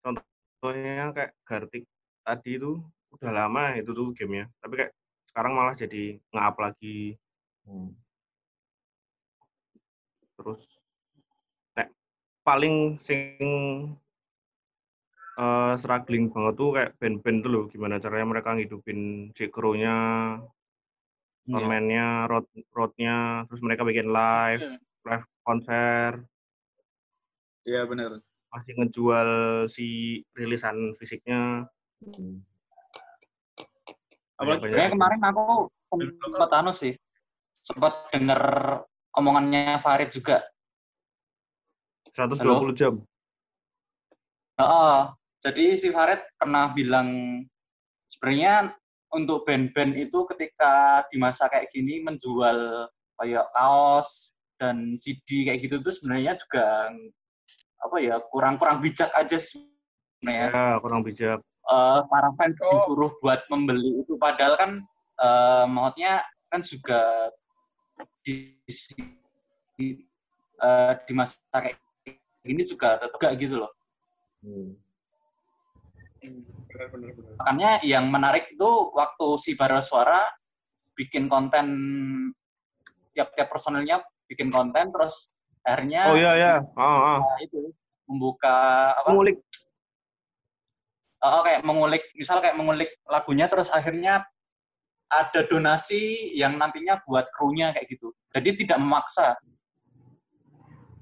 contohnya 0.00 1.10
kayak 1.10 1.34
Gartik 1.42 1.84
tadi 2.22 2.50
itu 2.54 2.78
udah 3.10 3.30
lama 3.34 3.74
itu 3.74 3.90
tuh 3.90 4.14
gamenya. 4.14 4.46
Tapi 4.62 4.74
kayak 4.78 4.92
sekarang 5.34 5.52
malah 5.52 5.74
jadi 5.74 6.16
nge-up 6.32 6.56
lagi 6.62 7.18
Hmm. 7.66 7.90
terus 10.38 10.62
nek 11.74 11.90
paling 12.46 12.94
sing 13.02 13.42
eh, 15.34 15.72
struggling 15.82 16.30
banget 16.30 16.54
tuh 16.54 16.70
kayak 16.78 16.94
band-band 17.02 17.38
tuh 17.42 17.50
loh 17.50 17.64
gimana 17.66 17.98
caranya 17.98 18.26
mereka 18.30 18.54
ngidupin 18.54 19.34
si 19.34 19.50
kru-nya 19.50 19.96
Iya. 21.46 21.52
tormennya 21.52 22.06
road 22.26 22.46
roadnya 22.70 23.16
terus 23.46 23.60
mereka 23.60 23.82
bikin 23.82 24.08
live 24.08 24.58
Iya. 24.58 24.78
live 25.04 25.26
konser 25.40 26.10
Iya, 27.62 27.82
benar. 27.84 28.18
masih 28.48 28.72
ngejual 28.74 29.30
si 29.66 29.86
rilisan 30.32 30.94
fisiknya 30.94 31.66
Hmm. 31.98 32.44
Apalagi 34.36 34.68
Banyak- 34.68 34.68
Sebenarnya 34.68 34.92
kemarin 34.92 35.22
aku 35.24 35.44
sempat 36.20 36.50
anu 36.52 36.70
sih, 36.70 36.92
sempat 37.58 38.12
denger 38.12 38.40
omongannya 39.10 39.80
Farid 39.80 40.12
juga. 40.12 40.44
120 42.12 42.72
jam 42.72 42.94
Heeh. 44.56 44.96
jadi 45.40 45.64
si 45.74 45.88
Farid 45.88 46.20
pernah 46.34 46.68
bilang 46.70 47.08
sebenarnya 48.08 48.76
untuk 49.08 49.46
band-band 49.46 49.94
itu 49.96 50.18
ketika 50.34 51.04
di 51.08 51.16
masa 51.16 51.46
kayak 51.46 51.70
gini 51.70 52.02
menjual 52.02 52.90
kayak 53.16 53.46
kaos 53.54 54.34
dan 54.56 54.98
CD 54.98 55.46
kayak 55.46 55.60
gitu 55.62 55.78
tuh 55.80 55.92
sebenarnya 55.92 56.34
juga 56.36 56.90
apa 57.76 57.96
ya 58.00 58.16
kurang-kurang 58.18 58.80
bijak 58.80 59.12
aja 59.12 59.36
sih 59.36 59.62
sebenarnya. 60.18 60.48
ya 60.50 60.80
kurang 60.80 61.00
bijak 61.00 61.38
eh, 61.44 62.00
para 62.08 62.28
fans 62.34 62.56
Oh. 62.58 62.70
disuruh 62.72 63.12
buat 63.20 63.40
membeli 63.46 64.02
itu 64.02 64.16
padahal 64.16 64.54
kan 64.56 64.70
eh, 65.16 65.64
maksudnya 65.68 66.14
kan 66.46 66.60
juga 66.62 67.00
di, 68.22 68.56
di, 69.76 69.86
eh, 70.56 70.92
di 71.04 71.12
masa 71.12 71.38
kayak 71.52 71.78
ini 72.42 72.62
juga 72.62 72.96
tetap 72.96 73.16
gak 73.16 73.34
gitu 73.38 73.60
loh 73.60 73.72
Hmm. 74.42 74.78
Benar 76.76 76.88
benar 76.92 77.10
benar. 77.16 77.32
makanya 77.40 77.70
yang 77.80 78.04
menarik 78.12 78.44
itu 78.52 78.70
waktu 78.92 79.26
si 79.40 79.56
Bara 79.56 79.80
Suara 79.80 80.28
bikin 80.92 81.32
konten 81.32 81.66
tiap-tiap 83.16 83.48
personelnya 83.48 84.04
bikin 84.28 84.52
konten 84.52 84.92
terus 84.92 85.32
akhirnya 85.64 86.12
oh 86.12 86.16
iya 86.20 86.32
ya 86.36 86.54
ah, 86.76 87.16
ah. 87.16 87.18
eh, 87.40 87.48
itu 87.48 87.72
membuka 88.04 88.92
apa 88.92 89.08
ngulik 89.16 89.40
Oh, 91.26 91.42
kayak 91.42 91.66
mengulik, 91.66 92.04
misal 92.14 92.38
kayak 92.38 92.54
mengulik 92.54 92.92
lagunya, 93.08 93.50
terus 93.50 93.66
akhirnya 93.72 94.22
ada 95.10 95.40
donasi 95.48 96.34
yang 96.38 96.54
nantinya 96.54 97.02
buat 97.02 97.26
krunya 97.34 97.74
kayak 97.74 97.88
gitu. 97.90 98.14
Jadi 98.30 98.62
tidak 98.62 98.78
memaksa. 98.78 99.34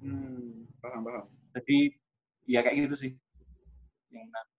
Hmm, 0.01 0.65
paham 0.81 1.01
paham. 1.05 1.25
Jadi 1.59 1.99
ya 2.49 2.65
kayak 2.65 2.89
gitu 2.89 2.97
sih. 2.97 3.13
Yang 4.13 4.25
menarik. 4.33 4.54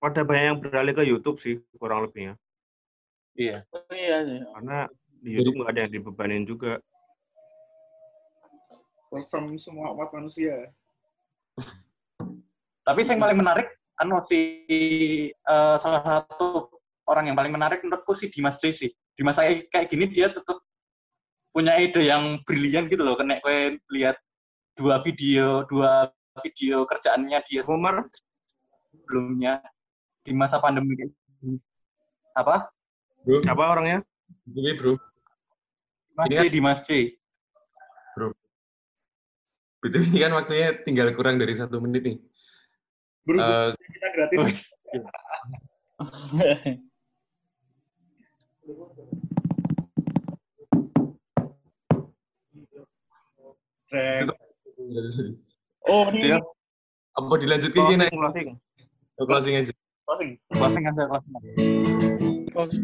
Pada 0.00 0.24
banyak 0.24 0.44
yang 0.48 0.58
beralih 0.58 0.94
ke 0.96 1.04
YouTube 1.04 1.38
sih 1.44 1.60
kurang 1.76 2.08
lebihnya 2.08 2.34
Iya. 3.38 3.62
Oh, 3.70 3.94
iya 3.94 4.26
sih. 4.26 4.40
karena 4.42 4.90
di 5.20 5.30
YouTube 5.36 5.62
nggak 5.62 5.70
ada 5.70 5.80
yang 5.86 5.92
dibebanin 5.92 6.44
juga 6.48 6.82
Work 9.10 9.26
from 9.26 9.58
semua 9.58 9.90
umat 9.90 10.14
manusia. 10.14 10.70
Tapi 12.86 13.00
yang 13.02 13.18
paling 13.18 13.38
menarik 13.42 13.66
kan 13.98 14.06
si 14.30 14.40
eh, 15.34 15.76
salah 15.82 16.00
satu 16.00 16.70
orang 17.10 17.26
yang 17.28 17.36
paling 17.36 17.50
menarik 17.50 17.82
menurutku 17.82 18.14
si 18.14 18.30
Dimas 18.30 18.62
J 18.62 18.70
sih. 18.70 18.90
Di 18.94 19.26
masa 19.26 19.42
kayak 19.42 19.66
kayak 19.66 19.86
gini 19.90 20.06
dia 20.06 20.30
tetap 20.30 20.62
punya 21.50 21.74
ide 21.82 22.06
yang 22.06 22.38
brilian 22.46 22.86
gitu 22.86 23.02
loh. 23.02 23.18
Kena 23.18 23.42
gue 23.42 23.82
lihat 23.90 24.14
dua 24.78 25.02
video, 25.02 25.66
dua 25.66 26.14
video 26.38 26.86
kerjaannya 26.86 27.42
dia 27.50 27.66
Umar 27.66 28.06
sebelumnya 28.94 29.58
di 30.20 30.32
masa 30.36 30.60
pandemi. 30.60 30.96
Apa? 32.36 32.68
Bro, 33.24 33.44
siapa 33.44 33.62
orangnya 33.68 34.00
gue 34.46 34.72
bro. 34.78 34.94
Mas 36.16 36.26
Ini 36.30 36.36
kan- 36.36 36.52
Dimas 36.52 36.80
J. 36.86 36.90
Betul 39.80 40.04
ini 40.12 40.20
kan 40.20 40.32
waktunya 40.36 40.76
tinggal 40.84 41.08
kurang 41.16 41.40
dari 41.40 41.56
satu 41.56 41.80
menit 41.80 42.04
nih. 42.04 42.16
Berhubung 43.24 43.72
Eh, 43.72 43.72
kita 43.72 44.08
gratis. 44.12 44.76
Oh, 55.88 56.06
ini 56.14 56.30
Iya. 56.30 56.38
Apa 57.10 57.34
dilanjutkan 57.42 57.74
closing 57.74 58.00
closing 58.14 58.48
Oh, 59.18 59.24
closing 59.26 59.54
aja. 59.58 59.72
Closing. 60.10 60.30
Closing 60.50 60.84
aja, 60.90 61.02
closing 61.06 61.32
aja. 61.38 61.50
Terus. 62.50 62.74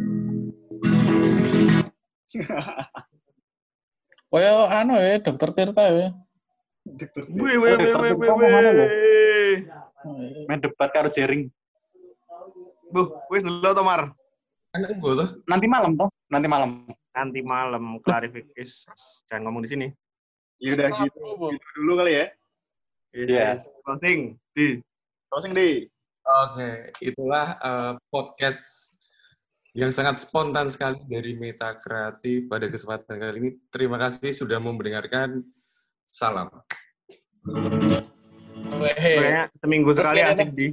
Kaya 4.30 4.52
anu 4.70 4.94
ya, 4.94 5.18
dokter 5.18 5.50
Tirta 5.50 5.84
ya. 5.90 6.08
Dokter. 6.86 7.26
wih 7.34 7.58
wih 7.58 7.74
wih 7.82 7.94
wih 7.98 8.12
wih 8.14 8.30
wih 8.30 9.54
Main 10.46 10.62
debat 10.62 10.94
karo 10.94 11.10
Jering. 11.10 11.50
buh 12.86 13.10
wis 13.26 13.42
dulu 13.42 13.74
Tomar 13.74 14.14
Kan. 14.70 14.86
Nanti 15.50 15.66
malam 15.66 15.98
toh? 15.98 16.06
Nanti 16.30 16.46
malam. 16.46 16.86
nanti 17.16 17.40
malam 17.42 17.96
klarifikasi 18.04 18.86
jangan 19.26 19.48
ngomong 19.48 19.64
di 19.64 19.72
sini 19.72 19.86
Ya 20.60 20.76
udah 20.76 20.88
gitu. 21.00 21.18
Gitu 21.50 21.68
dulu 21.80 21.92
kali 21.98 22.12
ya. 22.12 22.26
Iya. 23.16 23.48
closing 23.82 24.38
di 24.54 24.78
Closing 25.32 25.52
deh. 25.56 25.90
Oke, 26.26 26.90
itulah 26.98 27.54
eh, 27.54 27.94
podcast 28.10 28.98
yang 29.76 29.94
sangat 29.94 30.18
spontan 30.18 30.66
sekali 30.74 30.98
dari 31.06 31.38
Meta 31.38 31.78
Kreatif 31.78 32.50
pada 32.50 32.66
kesempatan 32.66 33.14
kali 33.14 33.36
ini. 33.38 33.50
Terima 33.70 33.94
kasih 33.94 34.34
sudah 34.34 34.58
mendengarkan. 34.58 35.44
Salam. 36.02 36.50
Kayaknya 38.80 39.52
seminggu 39.60 39.94
sekali 39.94 40.20
asik 40.24 40.50
di 40.50 40.66